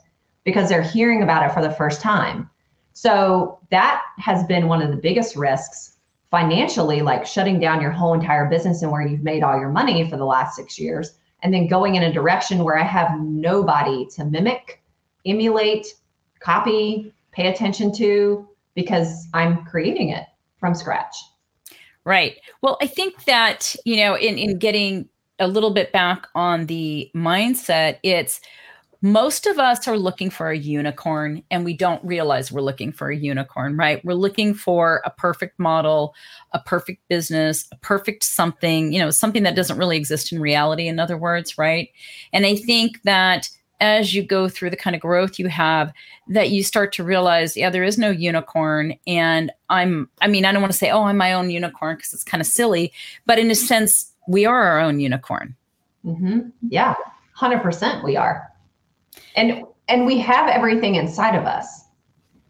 because 0.45 0.69
they're 0.69 0.81
hearing 0.81 1.23
about 1.23 1.45
it 1.45 1.53
for 1.53 1.61
the 1.61 1.71
first 1.71 1.99
time. 1.99 2.49
So 2.93 3.59
that 3.69 4.01
has 4.17 4.45
been 4.45 4.67
one 4.67 4.81
of 4.81 4.89
the 4.89 4.97
biggest 4.97 5.35
risks 5.35 5.96
financially, 6.29 7.01
like 7.01 7.25
shutting 7.25 7.59
down 7.59 7.81
your 7.81 7.91
whole 7.91 8.13
entire 8.13 8.49
business 8.49 8.81
and 8.81 8.91
where 8.91 9.05
you've 9.05 9.23
made 9.23 9.43
all 9.43 9.59
your 9.59 9.69
money 9.69 10.09
for 10.09 10.17
the 10.17 10.25
last 10.25 10.55
six 10.55 10.77
years, 10.77 11.17
and 11.43 11.53
then 11.53 11.67
going 11.67 11.95
in 11.95 12.03
a 12.03 12.11
direction 12.11 12.63
where 12.63 12.77
I 12.77 12.83
have 12.83 13.19
nobody 13.19 14.07
to 14.15 14.25
mimic, 14.25 14.81
emulate, 15.25 15.87
copy, 16.39 17.13
pay 17.31 17.47
attention 17.47 17.93
to, 17.93 18.47
because 18.75 19.27
I'm 19.33 19.63
creating 19.65 20.09
it 20.09 20.25
from 20.59 20.75
scratch. 20.75 21.15
Right. 22.03 22.37
Well, 22.61 22.77
I 22.81 22.87
think 22.87 23.25
that, 23.25 23.75
you 23.85 23.97
know, 23.97 24.15
in, 24.15 24.37
in 24.37 24.57
getting 24.57 25.09
a 25.39 25.47
little 25.47 25.71
bit 25.71 25.91
back 25.91 26.27
on 26.35 26.65
the 26.65 27.11
mindset, 27.15 27.99
it's 28.01 28.41
most 29.01 29.45
of 29.45 29.59
us 29.59 29.87
are 29.87 29.97
looking 29.97 30.29
for 30.29 30.49
a 30.49 30.57
unicorn 30.57 31.43
and 31.51 31.63
we 31.63 31.75
don't 31.75 32.03
realize 32.03 32.51
we're 32.51 32.61
looking 32.61 32.91
for 32.91 33.09
a 33.09 33.15
unicorn, 33.15 33.77
right? 33.77 34.03
We're 34.03 34.13
looking 34.13 34.53
for 34.53 35.01
a 35.05 35.09
perfect 35.09 35.59
model, 35.59 36.15
a 36.51 36.59
perfect 36.59 37.07
business, 37.07 37.67
a 37.71 37.75
perfect 37.77 38.23
something, 38.23 38.91
you 38.91 38.99
know, 38.99 39.11
something 39.11 39.43
that 39.43 39.55
doesn't 39.55 39.77
really 39.77 39.97
exist 39.97 40.31
in 40.31 40.41
reality, 40.41 40.87
in 40.87 40.99
other 40.99 41.17
words, 41.17 41.57
right? 41.57 41.89
And 42.33 42.45
I 42.45 42.55
think 42.55 43.03
that 43.03 43.49
as 43.79 44.15
you 44.15 44.23
go 44.23 44.49
through 44.49 44.71
the 44.71 44.75
kind 44.75 44.95
of 44.95 45.01
growth 45.03 45.37
you 45.37 45.47
have 45.47 45.93
that 46.27 46.49
you 46.49 46.63
start 46.63 46.91
to 46.91 47.03
realize 47.03 47.55
yeah 47.55 47.69
there 47.69 47.83
is 47.83 47.95
no 47.95 48.09
unicorn 48.09 48.97
and 49.05 49.51
i'm 49.69 50.09
i 50.19 50.27
mean 50.27 50.45
i 50.45 50.51
don't 50.51 50.63
want 50.63 50.71
to 50.71 50.77
say 50.77 50.89
oh 50.89 51.03
i'm 51.03 51.17
my 51.17 51.31
own 51.31 51.51
unicorn 51.51 51.95
because 51.95 52.11
it's 52.11 52.23
kind 52.23 52.41
of 52.41 52.47
silly 52.47 52.91
but 53.27 53.37
in 53.37 53.51
a 53.51 53.55
sense 53.55 54.11
we 54.27 54.47
are 54.47 54.63
our 54.63 54.79
own 54.79 54.99
unicorn 54.99 55.55
mm-hmm. 56.03 56.39
yeah 56.69 56.95
100% 57.37 58.03
we 58.03 58.17
are 58.17 58.51
and 59.35 59.63
and 59.87 60.05
we 60.05 60.19
have 60.19 60.49
everything 60.49 60.95
inside 60.95 61.35
of 61.35 61.45
us. 61.45 61.85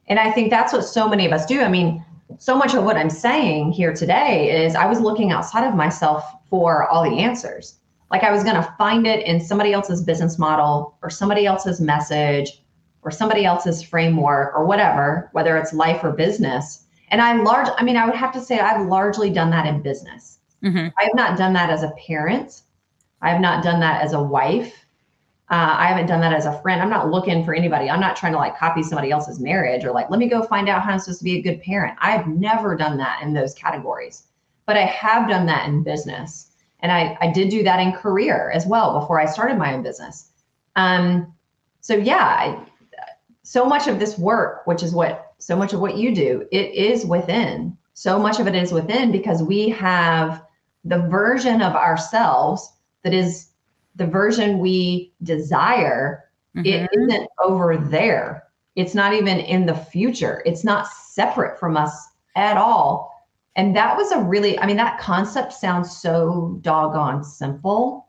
And 0.08 0.20
i 0.20 0.32
think 0.32 0.50
that's 0.50 0.74
what 0.74 0.84
so 0.84 1.08
many 1.08 1.26
of 1.26 1.32
us 1.32 1.46
do. 1.46 1.62
I 1.62 1.70
mean 1.70 2.04
so 2.40 2.58
much 2.58 2.74
of 2.74 2.84
what 2.84 2.98
i'm 2.98 3.10
saying 3.10 3.72
here 3.72 3.94
today 3.94 4.66
is 4.66 4.76
i 4.76 4.86
was 4.86 5.00
looking 5.00 5.32
outside 5.32 5.66
of 5.66 5.76
myself 5.76 6.24
for 6.50 6.88
all 6.90 7.04
the 7.04 7.20
answers. 7.20 7.80
Like 8.12 8.24
i 8.24 8.32
was 8.32 8.44
going 8.44 8.56
to 8.56 8.74
find 8.78 9.08
it 9.08 9.26
in 9.26 9.40
somebody 9.40 9.74
else's 9.74 10.02
business 10.02 10.38
model 10.38 10.98
or 11.02 11.10
somebody 11.10 11.46
else's 11.46 11.80
message 11.80 12.64
or 13.02 13.12
somebody 13.12 13.46
else's 13.46 13.82
framework 13.82 14.56
or 14.56 14.66
whatever 14.66 15.30
whether 15.34 15.58
it's 15.58 15.74
life 15.74 16.04
or 16.04 16.12
business. 16.12 16.86
And 17.10 17.22
i'm 17.22 17.44
large 17.44 17.70
i 17.78 17.84
mean 17.84 17.98
i 17.98 18.06
would 18.06 18.16
have 18.16 18.34
to 18.34 18.42
say 18.42 18.60
i've 18.60 18.88
largely 18.88 19.30
done 19.30 19.50
that 19.52 19.66
in 19.66 19.82
business. 19.82 20.40
Mm-hmm. 20.64 20.88
i 20.98 21.04
have 21.04 21.16
not 21.16 21.38
done 21.38 21.54
that 21.54 21.70
as 21.70 21.84
a 21.84 21.94
parent. 22.08 22.64
I 23.22 23.30
have 23.32 23.42
not 23.42 23.64
done 23.64 23.80
that 23.80 24.04
as 24.04 24.14
a 24.14 24.22
wife 24.22 24.86
uh, 25.50 25.76
I 25.78 25.88
haven't 25.88 26.08
done 26.08 26.20
that 26.22 26.34
as 26.34 26.46
a 26.46 26.60
friend. 26.62 26.82
I'm 26.82 26.90
not 26.90 27.10
looking 27.10 27.46
for 27.46 27.54
anybody. 27.54 27.90
I'm 27.90 28.02
not 28.02 28.18
trying 28.18 28.34
to 28.34 28.38
like 28.38 28.58
copy 28.58 28.84
somebody 28.84 29.12
else's 29.12 29.40
marriage 29.40 29.86
or 29.86 29.92
like, 29.92 30.10
let 30.10 30.20
me 30.20 30.28
go 30.28 30.44
find 30.44 30.68
out 30.68 30.82
how 30.82 30.92
I'm 30.92 31.00
supposed 31.00 31.20
to 31.20 31.24
be 31.24 31.38
a 31.38 31.42
good 31.42 31.62
parent. 31.62 31.98
I've 32.02 32.28
never 32.28 32.76
done 32.76 32.98
that 32.98 33.22
in 33.24 33.34
those 33.34 33.54
categories, 33.54 34.24
but 34.66 34.76
I 34.76 34.86
have 34.86 35.30
done 35.30 35.46
that 35.46 35.70
in 35.70 35.84
business. 35.84 36.52
And 36.82 36.92
I, 36.92 37.18
I 37.22 37.32
did 37.32 37.50
do 37.50 37.64
that 37.64 37.80
in 37.80 37.94
career 37.94 38.52
as 38.54 38.66
well 38.66 39.00
before 39.00 39.22
I 39.22 39.26
started 39.26 39.58
my 39.58 39.74
own 39.74 39.84
business. 39.84 40.32
Um, 40.76 41.34
so 41.80 41.96
yeah, 41.96 42.18
I, 42.18 42.66
so 43.44 43.64
much 43.64 43.88
of 43.88 44.00
this 44.00 44.18
work, 44.18 44.68
which 44.68 44.84
is 44.84 44.94
what 44.94 45.34
so 45.40 45.56
much 45.56 45.72
of 45.72 45.80
what 45.80 45.98
you 45.98 46.14
do, 46.14 46.46
it 46.52 46.74
is 46.74 47.06
within. 47.06 47.78
So 47.94 48.20
much 48.20 48.40
of 48.40 48.48
it 48.48 48.56
is 48.56 48.74
within 48.74 49.12
because 49.12 49.42
we 49.42 49.70
have 49.70 50.44
the 50.84 51.00
version 51.08 51.62
of 51.62 51.74
ourselves 51.74 52.74
that 53.04 53.14
is 53.14 53.47
the 53.98 54.08
version 54.08 54.60
we 54.60 55.12
desire, 55.24 56.30
mm-hmm. 56.56 56.66
it 56.66 56.90
isn't 56.94 57.28
over 57.44 57.78
there. 57.78 58.44
It's 58.76 58.94
not 58.94 59.14
even 59.14 59.40
in 59.40 59.66
the 59.66 59.76
future. 59.76 60.42
It's 60.46 60.64
not 60.64 60.88
separate 60.88 61.60
from 61.60 61.76
us 61.76 62.10
at 62.36 62.58
all. 62.58 63.14
And 63.56 63.76
that 63.76 63.98
was 63.98 64.12
a 64.12 64.22
really, 64.22 64.58
I 64.60 64.68
mean, 64.68 64.78
that 64.78 65.00
concept 65.00 65.52
sounds 65.52 65.98
so 65.98 66.60
doggone 66.62 67.24
simple, 67.24 68.08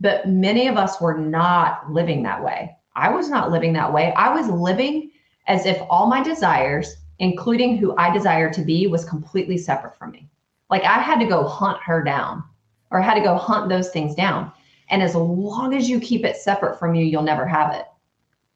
but 0.00 0.26
many 0.26 0.68
of 0.68 0.78
us 0.78 1.00
were 1.02 1.16
not 1.16 1.92
living 1.92 2.22
that 2.22 2.42
way. 2.42 2.74
I 2.94 3.10
was 3.10 3.28
not 3.28 3.50
living 3.50 3.74
that 3.74 3.92
way. 3.92 4.14
I 4.14 4.34
was 4.34 4.48
living 4.48 5.10
as 5.48 5.66
if 5.66 5.78
all 5.90 6.06
my 6.06 6.22
desires, 6.22 6.96
including 7.18 7.76
who 7.76 7.94
I 7.98 8.10
desire 8.10 8.50
to 8.54 8.62
be, 8.62 8.86
was 8.86 9.04
completely 9.04 9.58
separate 9.58 9.98
from 9.98 10.12
me. 10.12 10.30
Like 10.70 10.84
I 10.84 10.98
had 10.98 11.20
to 11.20 11.26
go 11.26 11.46
hunt 11.46 11.78
her 11.82 12.02
down 12.02 12.42
or 12.90 13.00
I 13.00 13.04
had 13.04 13.14
to 13.14 13.20
go 13.20 13.36
hunt 13.36 13.68
those 13.68 13.90
things 13.90 14.14
down. 14.14 14.50
And 14.88 15.02
as 15.02 15.14
long 15.14 15.74
as 15.74 15.88
you 15.88 16.00
keep 16.00 16.24
it 16.24 16.36
separate 16.36 16.78
from 16.78 16.94
you, 16.94 17.04
you'll 17.04 17.22
never 17.22 17.46
have 17.46 17.74
it. 17.74 17.86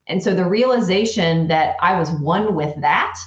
And 0.07 0.23
so 0.23 0.35
the 0.35 0.45
realization 0.45 1.49
that 1.49 1.77
I 1.81 1.99
was 1.99 2.11
one 2.11 2.55
with 2.55 2.81
that, 2.81 3.19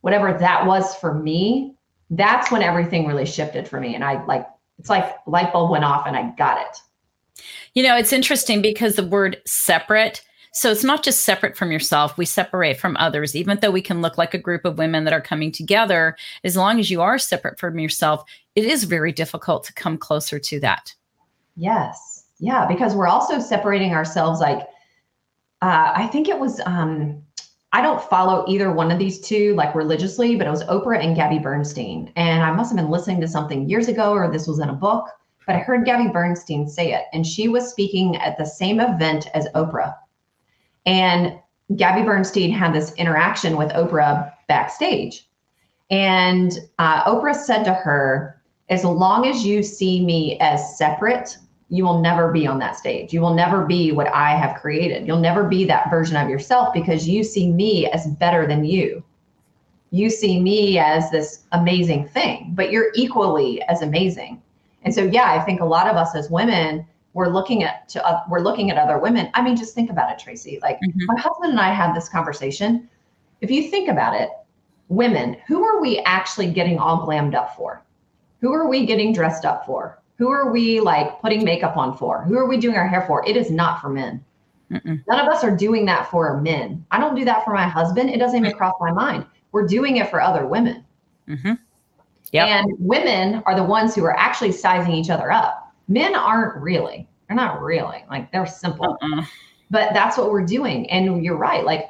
whatever 0.00 0.36
that 0.38 0.66
was 0.66 0.94
for 0.96 1.14
me, 1.14 1.74
that's 2.10 2.50
when 2.50 2.62
everything 2.62 3.06
really 3.06 3.26
shifted 3.26 3.68
for 3.68 3.80
me. 3.80 3.94
And 3.94 4.04
I 4.04 4.24
like, 4.24 4.46
it's 4.78 4.90
like 4.90 5.16
light 5.26 5.52
bulb 5.52 5.70
went 5.70 5.84
off 5.84 6.06
and 6.06 6.16
I 6.16 6.30
got 6.36 6.60
it. 6.60 7.44
You 7.74 7.82
know, 7.82 7.96
it's 7.96 8.12
interesting 8.12 8.62
because 8.62 8.96
the 8.96 9.06
word 9.06 9.40
separate, 9.46 10.22
so 10.52 10.70
it's 10.70 10.82
not 10.82 11.04
just 11.04 11.20
separate 11.20 11.56
from 11.56 11.70
yourself. 11.70 12.18
We 12.18 12.24
separate 12.24 12.78
from 12.78 12.96
others, 12.96 13.36
even 13.36 13.60
though 13.60 13.70
we 13.70 13.82
can 13.82 14.02
look 14.02 14.18
like 14.18 14.34
a 14.34 14.38
group 14.38 14.64
of 14.64 14.78
women 14.78 15.04
that 15.04 15.12
are 15.12 15.20
coming 15.20 15.52
together. 15.52 16.16
As 16.42 16.56
long 16.56 16.80
as 16.80 16.90
you 16.90 17.00
are 17.00 17.18
separate 17.18 17.60
from 17.60 17.78
yourself, 17.78 18.24
it 18.56 18.64
is 18.64 18.84
very 18.84 19.12
difficult 19.12 19.64
to 19.64 19.72
come 19.74 19.96
closer 19.96 20.40
to 20.40 20.58
that. 20.60 20.94
Yes. 21.56 22.09
Yeah, 22.40 22.66
because 22.66 22.94
we're 22.94 23.06
also 23.06 23.38
separating 23.38 23.92
ourselves. 23.92 24.40
Like, 24.40 24.60
uh, 25.62 25.92
I 25.94 26.08
think 26.10 26.28
it 26.28 26.38
was, 26.38 26.60
um, 26.64 27.22
I 27.72 27.82
don't 27.82 28.02
follow 28.02 28.44
either 28.48 28.72
one 28.72 28.90
of 28.90 28.98
these 28.98 29.20
two 29.20 29.54
like 29.54 29.74
religiously, 29.74 30.34
but 30.36 30.46
it 30.46 30.50
was 30.50 30.64
Oprah 30.64 31.04
and 31.04 31.14
Gabby 31.14 31.38
Bernstein. 31.38 32.12
And 32.16 32.42
I 32.42 32.50
must 32.50 32.70
have 32.70 32.78
been 32.78 32.90
listening 32.90 33.20
to 33.20 33.28
something 33.28 33.68
years 33.68 33.88
ago, 33.88 34.12
or 34.12 34.32
this 34.32 34.48
was 34.48 34.58
in 34.58 34.70
a 34.70 34.74
book, 34.74 35.06
but 35.46 35.54
I 35.54 35.58
heard 35.58 35.84
Gabby 35.84 36.08
Bernstein 36.08 36.66
say 36.66 36.94
it, 36.94 37.04
and 37.12 37.26
she 37.26 37.48
was 37.48 37.70
speaking 37.70 38.16
at 38.16 38.38
the 38.38 38.46
same 38.46 38.80
event 38.80 39.28
as 39.34 39.46
Oprah. 39.54 39.94
And 40.86 41.38
Gabby 41.76 42.02
Bernstein 42.02 42.50
had 42.50 42.74
this 42.74 42.94
interaction 42.94 43.56
with 43.56 43.70
Oprah 43.72 44.32
backstage. 44.48 45.28
And 45.90 46.58
uh, 46.78 47.04
Oprah 47.04 47.36
said 47.36 47.64
to 47.64 47.74
her, 47.74 48.40
As 48.70 48.84
long 48.84 49.26
as 49.26 49.44
you 49.44 49.62
see 49.62 50.04
me 50.04 50.38
as 50.40 50.78
separate, 50.78 51.36
you 51.70 51.84
will 51.84 52.00
never 52.00 52.32
be 52.32 52.48
on 52.48 52.58
that 52.58 52.76
stage. 52.76 53.12
You 53.12 53.20
will 53.20 53.32
never 53.32 53.64
be 53.64 53.92
what 53.92 54.08
I 54.08 54.30
have 54.30 54.60
created. 54.60 55.06
You'll 55.06 55.20
never 55.20 55.44
be 55.44 55.64
that 55.64 55.88
version 55.88 56.16
of 56.16 56.28
yourself 56.28 56.74
because 56.74 57.08
you 57.08 57.22
see 57.22 57.50
me 57.50 57.86
as 57.86 58.08
better 58.08 58.46
than 58.46 58.64
you. 58.64 59.04
You 59.92 60.10
see 60.10 60.40
me 60.40 60.78
as 60.78 61.10
this 61.10 61.44
amazing 61.52 62.08
thing, 62.08 62.52
but 62.54 62.72
you're 62.72 62.90
equally 62.96 63.62
as 63.62 63.82
amazing. 63.82 64.42
And 64.82 64.92
so, 64.92 65.04
yeah, 65.04 65.32
I 65.32 65.40
think 65.44 65.60
a 65.60 65.64
lot 65.64 65.86
of 65.86 65.96
us 65.96 66.14
as 66.16 66.28
women, 66.28 66.84
we're 67.12 67.28
looking 67.28 67.62
at 67.62 67.88
to, 67.90 68.04
uh, 68.04 68.22
we're 68.28 68.40
looking 68.40 68.70
at 68.70 68.76
other 68.76 68.98
women. 68.98 69.30
I 69.34 69.42
mean, 69.42 69.56
just 69.56 69.74
think 69.74 69.90
about 69.90 70.10
it, 70.10 70.18
Tracy. 70.18 70.58
Like 70.62 70.76
mm-hmm. 70.76 71.06
my 71.06 71.20
husband 71.20 71.52
and 71.52 71.60
I 71.60 71.72
had 71.72 71.94
this 71.94 72.08
conversation. 72.08 72.88
If 73.40 73.50
you 73.50 73.70
think 73.70 73.88
about 73.88 74.20
it, 74.20 74.30
women, 74.88 75.36
who 75.46 75.64
are 75.64 75.80
we 75.80 76.00
actually 76.00 76.50
getting 76.50 76.78
all 76.78 77.06
glammed 77.06 77.34
up 77.34 77.56
for? 77.56 77.82
Who 78.40 78.52
are 78.52 78.68
we 78.68 78.86
getting 78.86 79.12
dressed 79.12 79.44
up 79.44 79.66
for? 79.66 79.99
Who 80.20 80.30
are 80.30 80.52
we 80.52 80.80
like 80.80 81.18
putting 81.22 81.44
makeup 81.44 81.78
on 81.78 81.96
for? 81.96 82.22
Who 82.24 82.36
are 82.36 82.46
we 82.46 82.58
doing 82.58 82.76
our 82.76 82.86
hair 82.86 83.06
for? 83.06 83.26
It 83.26 83.38
is 83.38 83.50
not 83.50 83.80
for 83.80 83.88
men. 83.88 84.22
Mm-mm. 84.70 85.02
None 85.08 85.18
of 85.18 85.32
us 85.32 85.42
are 85.42 85.56
doing 85.56 85.86
that 85.86 86.10
for 86.10 86.38
men. 86.42 86.84
I 86.90 87.00
don't 87.00 87.14
do 87.14 87.24
that 87.24 87.42
for 87.42 87.54
my 87.54 87.66
husband. 87.66 88.10
It 88.10 88.18
doesn't 88.18 88.38
even 88.38 88.52
cross 88.52 88.74
my 88.80 88.92
mind. 88.92 89.24
We're 89.52 89.66
doing 89.66 89.96
it 89.96 90.10
for 90.10 90.20
other 90.20 90.46
women. 90.46 90.84
Mm-hmm. 91.26 91.54
Yep. 92.32 92.48
And 92.48 92.70
women 92.78 93.42
are 93.46 93.56
the 93.56 93.64
ones 93.64 93.94
who 93.94 94.04
are 94.04 94.14
actually 94.14 94.52
sizing 94.52 94.92
each 94.92 95.08
other 95.08 95.32
up. 95.32 95.72
Men 95.88 96.14
aren't 96.14 96.54
really. 96.62 97.08
They're 97.26 97.36
not 97.36 97.62
really. 97.62 98.04
Like 98.10 98.30
they're 98.30 98.44
simple. 98.44 98.98
Uh-uh. 99.00 99.24
But 99.70 99.94
that's 99.94 100.18
what 100.18 100.30
we're 100.30 100.44
doing. 100.44 100.88
And 100.90 101.24
you're 101.24 101.38
right. 101.38 101.64
Like 101.64 101.86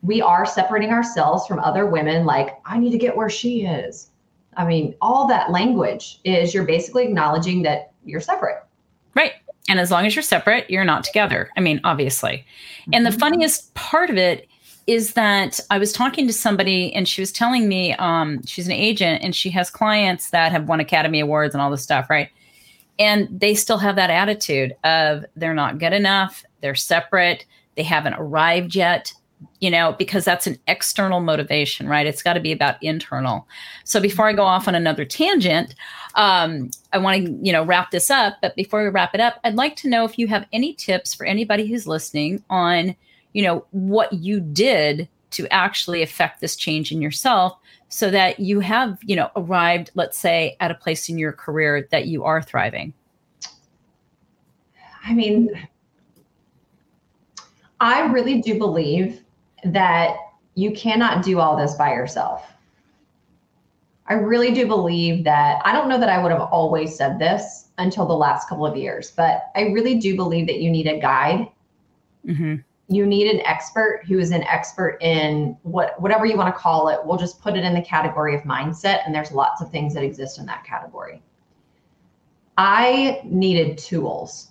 we 0.00 0.22
are 0.22 0.46
separating 0.46 0.92
ourselves 0.92 1.46
from 1.46 1.58
other 1.58 1.84
women. 1.84 2.24
Like, 2.24 2.58
I 2.64 2.78
need 2.78 2.92
to 2.92 2.98
get 2.98 3.14
where 3.14 3.28
she 3.28 3.66
is. 3.66 4.09
I 4.56 4.66
mean, 4.66 4.94
all 5.00 5.26
that 5.28 5.50
language 5.50 6.20
is 6.24 6.52
you're 6.52 6.64
basically 6.64 7.04
acknowledging 7.04 7.62
that 7.62 7.92
you're 8.04 8.20
separate. 8.20 8.64
Right. 9.14 9.32
And 9.68 9.78
as 9.78 9.90
long 9.90 10.06
as 10.06 10.14
you're 10.14 10.22
separate, 10.22 10.68
you're 10.68 10.84
not 10.84 11.04
together. 11.04 11.50
I 11.56 11.60
mean, 11.60 11.80
obviously. 11.84 12.44
And 12.92 13.06
the 13.06 13.10
mm-hmm. 13.10 13.20
funniest 13.20 13.72
part 13.74 14.10
of 14.10 14.16
it 14.16 14.48
is 14.86 15.12
that 15.12 15.60
I 15.70 15.78
was 15.78 15.92
talking 15.92 16.26
to 16.26 16.32
somebody 16.32 16.92
and 16.92 17.06
she 17.06 17.22
was 17.22 17.30
telling 17.30 17.68
me 17.68 17.94
um, 17.94 18.44
she's 18.44 18.66
an 18.66 18.72
agent 18.72 19.22
and 19.22 19.36
she 19.36 19.50
has 19.50 19.70
clients 19.70 20.30
that 20.30 20.50
have 20.50 20.66
won 20.66 20.80
Academy 20.80 21.20
Awards 21.20 21.54
and 21.54 21.62
all 21.62 21.70
this 21.70 21.82
stuff, 21.82 22.10
right? 22.10 22.28
And 22.98 23.28
they 23.30 23.54
still 23.54 23.78
have 23.78 23.96
that 23.96 24.10
attitude 24.10 24.74
of 24.82 25.24
they're 25.36 25.54
not 25.54 25.78
good 25.78 25.92
enough, 25.92 26.44
they're 26.60 26.74
separate, 26.74 27.46
they 27.76 27.82
haven't 27.82 28.14
arrived 28.14 28.74
yet, 28.74 29.12
you 29.60 29.70
know, 29.70 29.94
because 29.98 30.24
that's 30.24 30.46
an 30.46 30.58
external 30.68 31.20
motivation, 31.20 31.86
right? 31.88 32.06
It's 32.06 32.22
got 32.22 32.34
to 32.34 32.40
be 32.40 32.52
about 32.52 32.82
internal. 32.82 33.46
So 33.84 34.00
before 34.00 34.26
I 34.26 34.32
go 34.32 34.44
off 34.44 34.68
on 34.68 34.74
another 34.74 35.04
tangent, 35.04 35.74
um, 36.14 36.70
I 36.92 36.98
want 36.98 37.26
to, 37.26 37.32
you 37.42 37.52
know, 37.52 37.64
wrap 37.64 37.90
this 37.90 38.10
up. 38.10 38.36
But 38.40 38.56
before 38.56 38.82
we 38.82 38.88
wrap 38.88 39.14
it 39.14 39.20
up, 39.20 39.38
I'd 39.44 39.54
like 39.54 39.76
to 39.76 39.88
know 39.88 40.04
if 40.04 40.18
you 40.18 40.26
have 40.28 40.46
any 40.52 40.74
tips 40.74 41.14
for 41.14 41.26
anybody 41.26 41.66
who's 41.66 41.86
listening 41.86 42.42
on, 42.48 42.96
you 43.32 43.42
know, 43.42 43.64
what 43.70 44.12
you 44.12 44.40
did 44.40 45.08
to 45.32 45.46
actually 45.52 46.02
affect 46.02 46.40
this 46.40 46.56
change 46.56 46.90
in 46.90 47.00
yourself 47.00 47.56
so 47.88 48.10
that 48.10 48.40
you 48.40 48.60
have, 48.60 48.98
you 49.02 49.16
know, 49.16 49.30
arrived, 49.36 49.90
let's 49.94 50.18
say, 50.18 50.56
at 50.60 50.70
a 50.70 50.74
place 50.74 51.08
in 51.08 51.18
your 51.18 51.32
career 51.32 51.86
that 51.90 52.06
you 52.06 52.24
are 52.24 52.42
thriving. 52.42 52.92
I 55.04 55.14
mean, 55.14 55.50
I 57.80 58.02
really 58.12 58.40
do 58.42 58.58
believe 58.58 59.22
that 59.64 60.16
you 60.54 60.72
cannot 60.72 61.24
do 61.24 61.38
all 61.38 61.56
this 61.56 61.74
by 61.74 61.92
yourself. 61.92 62.52
I 64.06 64.14
really 64.14 64.52
do 64.52 64.66
believe 64.66 65.22
that 65.24 65.62
I 65.64 65.72
don't 65.72 65.88
know 65.88 65.98
that 65.98 66.08
I 66.08 66.20
would 66.20 66.32
have 66.32 66.40
always 66.40 66.96
said 66.96 67.18
this 67.18 67.68
until 67.78 68.06
the 68.06 68.14
last 68.14 68.48
couple 68.48 68.66
of 68.66 68.76
years, 68.76 69.12
but 69.12 69.44
I 69.54 69.66
really 69.68 69.98
do 69.98 70.16
believe 70.16 70.48
that 70.48 70.60
you 70.60 70.68
need 70.68 70.88
a 70.88 70.98
guide. 70.98 71.48
Mm-hmm. 72.26 72.56
You 72.88 73.06
need 73.06 73.28
an 73.28 73.40
expert 73.46 74.02
who 74.08 74.18
is 74.18 74.32
an 74.32 74.42
expert 74.42 74.98
in 75.00 75.56
what 75.62 76.00
whatever 76.00 76.26
you 76.26 76.36
want 76.36 76.52
to 76.52 76.60
call 76.60 76.88
it. 76.88 76.98
We'll 77.04 77.18
just 77.18 77.40
put 77.40 77.56
it 77.56 77.62
in 77.62 77.72
the 77.72 77.82
category 77.82 78.34
of 78.34 78.42
mindset, 78.42 79.02
and 79.06 79.14
there's 79.14 79.30
lots 79.30 79.62
of 79.62 79.70
things 79.70 79.94
that 79.94 80.02
exist 80.02 80.40
in 80.40 80.46
that 80.46 80.64
category. 80.64 81.22
I 82.58 83.20
needed 83.24 83.78
tools. 83.78 84.48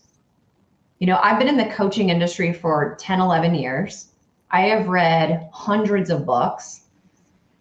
You 1.00 1.08
know, 1.08 1.19
I've 1.22 1.38
been 1.38 1.50
in 1.50 1.58
the 1.58 1.74
coaching 1.76 2.10
industry 2.10 2.54
for 2.54 2.95
10, 2.98 3.19
11 3.19 3.56
years. 3.56 4.08
I 4.52 4.62
have 4.62 4.88
read 4.88 5.48
hundreds 5.54 6.10
of 6.10 6.26
books. 6.26 6.82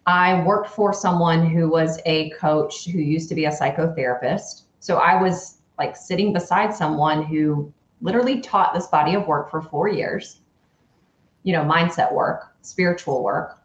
I 0.07 0.43
worked 0.43 0.69
for 0.69 0.91
someone 0.91 1.47
who 1.47 1.69
was 1.69 1.99
a 2.05 2.31
coach 2.31 2.85
who 2.85 2.97
used 2.97 3.29
to 3.29 3.35
be 3.35 3.45
a 3.45 3.51
psychotherapist. 3.51 4.63
So 4.79 4.97
I 4.97 5.21
was 5.21 5.59
like 5.77 5.95
sitting 5.95 6.33
beside 6.33 6.73
someone 6.73 7.23
who 7.23 7.71
literally 8.01 8.41
taught 8.41 8.73
this 8.73 8.87
body 8.87 9.13
of 9.13 9.27
work 9.27 9.51
for 9.51 9.61
four 9.61 9.87
years, 9.87 10.41
you 11.43 11.53
know, 11.53 11.63
mindset 11.63 12.11
work, 12.11 12.55
spiritual 12.61 13.23
work. 13.23 13.59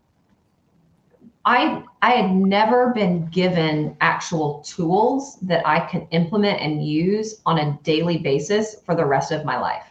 I 1.47 1.83
I 2.03 2.11
had 2.11 2.31
never 2.31 2.93
been 2.93 3.27
given 3.27 3.97
actual 4.01 4.63
tools 4.63 5.39
that 5.43 5.67
I 5.67 5.81
can 5.81 6.07
implement 6.11 6.61
and 6.61 6.87
use 6.87 7.41
on 7.47 7.59
a 7.59 7.79
daily 7.83 8.19
basis 8.19 8.77
for 8.85 8.95
the 8.95 9.05
rest 9.05 9.33
of 9.33 9.45
my 9.45 9.59
life. 9.59 9.85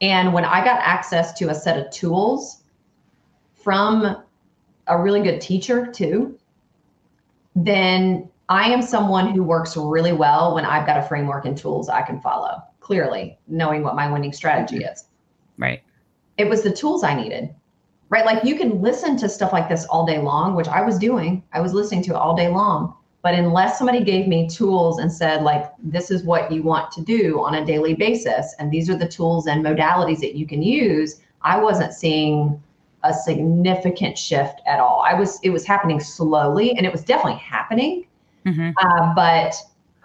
And 0.00 0.32
when 0.32 0.44
I 0.44 0.64
got 0.64 0.80
access 0.80 1.32
to 1.34 1.50
a 1.50 1.54
set 1.54 1.78
of 1.78 1.90
tools 1.92 2.62
from 3.52 4.22
a 4.86 4.98
really 4.98 5.22
good 5.22 5.40
teacher, 5.40 5.86
too, 5.86 6.38
then 7.54 8.28
I 8.48 8.70
am 8.70 8.82
someone 8.82 9.32
who 9.32 9.42
works 9.42 9.76
really 9.76 10.12
well 10.12 10.54
when 10.54 10.64
I've 10.64 10.86
got 10.86 10.98
a 10.98 11.02
framework 11.02 11.44
and 11.44 11.56
tools 11.56 11.88
I 11.88 12.02
can 12.02 12.20
follow, 12.20 12.62
clearly 12.80 13.38
knowing 13.46 13.82
what 13.82 13.94
my 13.94 14.10
winning 14.10 14.32
strategy 14.32 14.80
mm-hmm. 14.80 14.92
is. 14.92 15.04
Right. 15.58 15.82
It 16.38 16.48
was 16.48 16.62
the 16.62 16.72
tools 16.72 17.04
I 17.04 17.14
needed. 17.14 17.54
Right. 18.08 18.24
Like 18.24 18.42
you 18.42 18.56
can 18.56 18.82
listen 18.82 19.16
to 19.18 19.28
stuff 19.28 19.52
like 19.52 19.68
this 19.68 19.84
all 19.84 20.04
day 20.04 20.18
long, 20.18 20.56
which 20.56 20.66
I 20.66 20.80
was 20.82 20.98
doing. 20.98 21.44
I 21.52 21.60
was 21.60 21.72
listening 21.72 22.02
to 22.04 22.12
it 22.12 22.16
all 22.16 22.34
day 22.34 22.48
long. 22.48 22.96
But 23.22 23.34
unless 23.34 23.76
somebody 23.76 24.02
gave 24.02 24.26
me 24.28 24.48
tools 24.48 24.98
and 24.98 25.12
said, 25.12 25.42
like, 25.42 25.70
this 25.82 26.10
is 26.10 26.24
what 26.24 26.50
you 26.50 26.62
want 26.62 26.90
to 26.92 27.02
do 27.02 27.40
on 27.44 27.54
a 27.54 27.64
daily 27.64 27.94
basis, 27.94 28.54
and 28.58 28.70
these 28.70 28.88
are 28.88 28.96
the 28.96 29.08
tools 29.08 29.46
and 29.46 29.64
modalities 29.64 30.20
that 30.20 30.34
you 30.34 30.46
can 30.46 30.62
use, 30.62 31.20
I 31.42 31.58
wasn't 31.58 31.92
seeing 31.92 32.62
a 33.02 33.12
significant 33.12 34.16
shift 34.16 34.60
at 34.66 34.78
all. 34.78 35.04
I 35.06 35.14
was, 35.14 35.38
it 35.42 35.50
was 35.50 35.66
happening 35.66 36.00
slowly 36.00 36.76
and 36.76 36.84
it 36.84 36.92
was 36.92 37.02
definitely 37.02 37.40
happening. 37.40 38.06
Mm-hmm. 38.46 38.70
Uh, 38.76 39.14
but 39.14 39.54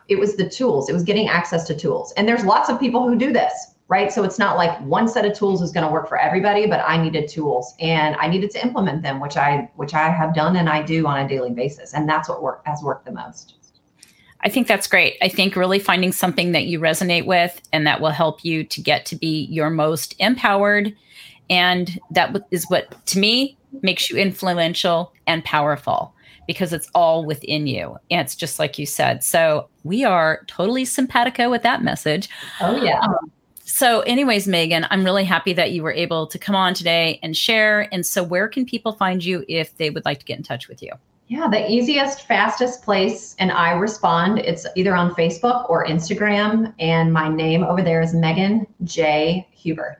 it 0.07 0.17
was 0.17 0.35
the 0.35 0.47
tools, 0.47 0.89
it 0.89 0.93
was 0.93 1.03
getting 1.03 1.27
access 1.27 1.65
to 1.67 1.75
tools. 1.75 2.13
And 2.15 2.27
there's 2.27 2.45
lots 2.45 2.69
of 2.69 2.79
people 2.79 3.07
who 3.07 3.17
do 3.17 3.33
this 3.33 3.74
right? 3.87 4.11
So 4.11 4.23
it's 4.23 4.39
not 4.39 4.57
like 4.57 4.79
one 4.81 5.07
set 5.07 5.25
of 5.25 5.37
tools 5.37 5.61
is 5.61 5.71
going 5.71 5.85
to 5.85 5.91
work 5.91 6.07
for 6.07 6.19
everybody, 6.19 6.65
but 6.65 6.83
I 6.85 7.01
needed 7.01 7.27
tools 7.27 7.75
and 7.79 8.15
I 8.15 8.27
needed 8.27 8.49
to 8.51 8.63
implement 8.63 9.03
them, 9.03 9.19
which 9.19 9.37
I 9.37 9.69
which 9.75 9.93
I 9.93 10.09
have 10.09 10.33
done 10.33 10.55
and 10.55 10.69
I 10.69 10.81
do 10.81 11.05
on 11.05 11.23
a 11.23 11.27
daily 11.27 11.51
basis, 11.51 11.93
and 11.93 12.09
that's 12.09 12.27
what 12.27 12.41
work 12.41 12.61
has 12.65 12.81
worked 12.81 13.05
the 13.05 13.11
most. 13.11 13.55
I 14.41 14.49
think 14.49 14.67
that's 14.67 14.87
great. 14.87 15.17
I 15.21 15.27
think 15.27 15.55
really 15.55 15.79
finding 15.79 16.11
something 16.11 16.51
that 16.51 16.65
you 16.65 16.79
resonate 16.79 17.25
with 17.25 17.59
and 17.73 17.87
that 17.87 17.99
will 17.99 18.11
help 18.11 18.45
you 18.45 18.63
to 18.63 18.81
get 18.81 19.05
to 19.07 19.15
be 19.15 19.45
your 19.45 19.69
most 19.69 20.15
empowered, 20.19 20.95
and 21.49 21.99
that 22.11 22.35
is 22.51 22.65
what 22.69 23.05
to 23.07 23.19
me 23.19 23.57
makes 23.81 24.09
you 24.09 24.17
influential 24.17 25.13
and 25.27 25.43
powerful 25.43 26.13
because 26.47 26.73
it's 26.73 26.89
all 26.93 27.25
within 27.25 27.65
you. 27.67 27.97
And 28.11 28.21
it's 28.21 28.35
just 28.35 28.59
like 28.59 28.77
you 28.77 28.85
said. 28.85 29.23
So 29.23 29.67
we 29.83 30.03
are 30.03 30.43
totally 30.47 30.85
simpatico 30.85 31.49
with 31.49 31.63
that 31.63 31.83
message. 31.83 32.29
Oh 32.61 32.75
yeah. 32.83 32.99
Um, 32.99 33.31
so, 33.67 34.01
anyways, 34.01 34.47
Megan, 34.47 34.85
I'm 34.91 35.03
really 35.03 35.23
happy 35.23 35.51
that 35.53 35.71
you 35.71 35.81
were 35.81 35.91
able 35.91 36.27
to 36.27 36.37
come 36.37 36.55
on 36.55 36.75
today 36.75 37.19
and 37.23 37.35
share. 37.35 37.91
And 37.91 38.05
so, 38.05 38.23
where 38.23 38.47
can 38.47 38.63
people 38.63 38.93
find 38.93 39.25
you 39.25 39.43
if 39.49 39.75
they 39.77 39.89
would 39.89 40.05
like 40.05 40.19
to 40.19 40.25
get 40.25 40.37
in 40.37 40.43
touch 40.43 40.67
with 40.67 40.83
you? 40.83 40.91
Yeah, 41.27 41.47
the 41.47 41.67
easiest, 41.67 42.27
fastest 42.27 42.83
place, 42.83 43.35
and 43.39 43.51
I 43.51 43.71
respond. 43.71 44.37
It's 44.37 44.67
either 44.75 44.95
on 44.95 45.15
Facebook 45.15 45.67
or 45.67 45.83
Instagram, 45.87 46.71
and 46.77 47.11
my 47.11 47.27
name 47.27 47.63
over 47.63 47.81
there 47.81 48.01
is 48.01 48.13
Megan 48.13 48.67
J. 48.83 49.47
Huber. 49.51 49.99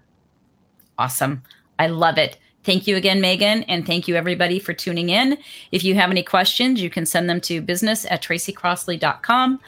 Awesome. 1.00 1.42
I 1.80 1.88
love 1.88 2.20
it. 2.20 2.38
Thank 2.64 2.86
you 2.86 2.96
again, 2.96 3.20
Megan, 3.20 3.64
and 3.64 3.86
thank 3.86 4.08
you 4.08 4.16
everybody 4.16 4.60
for 4.60 4.74
tuning 4.74 5.10
in. 5.10 5.40
If 5.72 5.84
you 5.84 5.96
have 5.96 6.12
any 6.12 6.24
questions, 6.24 6.80
you 6.80 6.92
can 6.92 7.08
send 7.08 7.28
them 7.28 7.42
to 7.42 7.62
business 7.62 8.06
at 8.06 8.22
tracycrossley.com. 8.22 9.60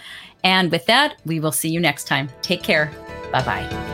And 0.43 0.71
with 0.71 0.85
that, 0.85 1.19
we 1.25 1.39
will 1.39 1.51
see 1.51 1.69
you 1.69 1.79
next 1.79 2.05
time. 2.05 2.29
Take 2.43 2.61
care. 2.61 2.91
Bye 3.31 3.43
bye. 3.43 3.87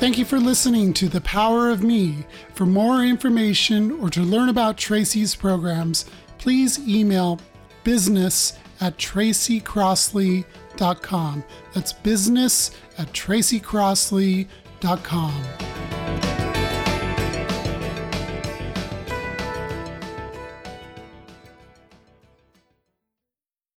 Thank 0.00 0.16
you 0.16 0.24
for 0.24 0.40
listening 0.40 0.94
to 0.94 1.10
The 1.10 1.20
Power 1.20 1.68
of 1.68 1.82
Me. 1.82 2.24
For 2.54 2.64
more 2.64 3.04
information 3.04 3.90
or 4.00 4.08
to 4.08 4.22
learn 4.22 4.48
about 4.48 4.78
Tracy's 4.78 5.34
programs, 5.34 6.06
please 6.38 6.78
email 6.88 7.38
business 7.84 8.54
at 8.80 8.96
tracycrossley.com. 8.96 11.44
That's 11.74 11.92
business 11.92 12.70
at 12.96 13.12
tracycrossley.com. 13.12 15.44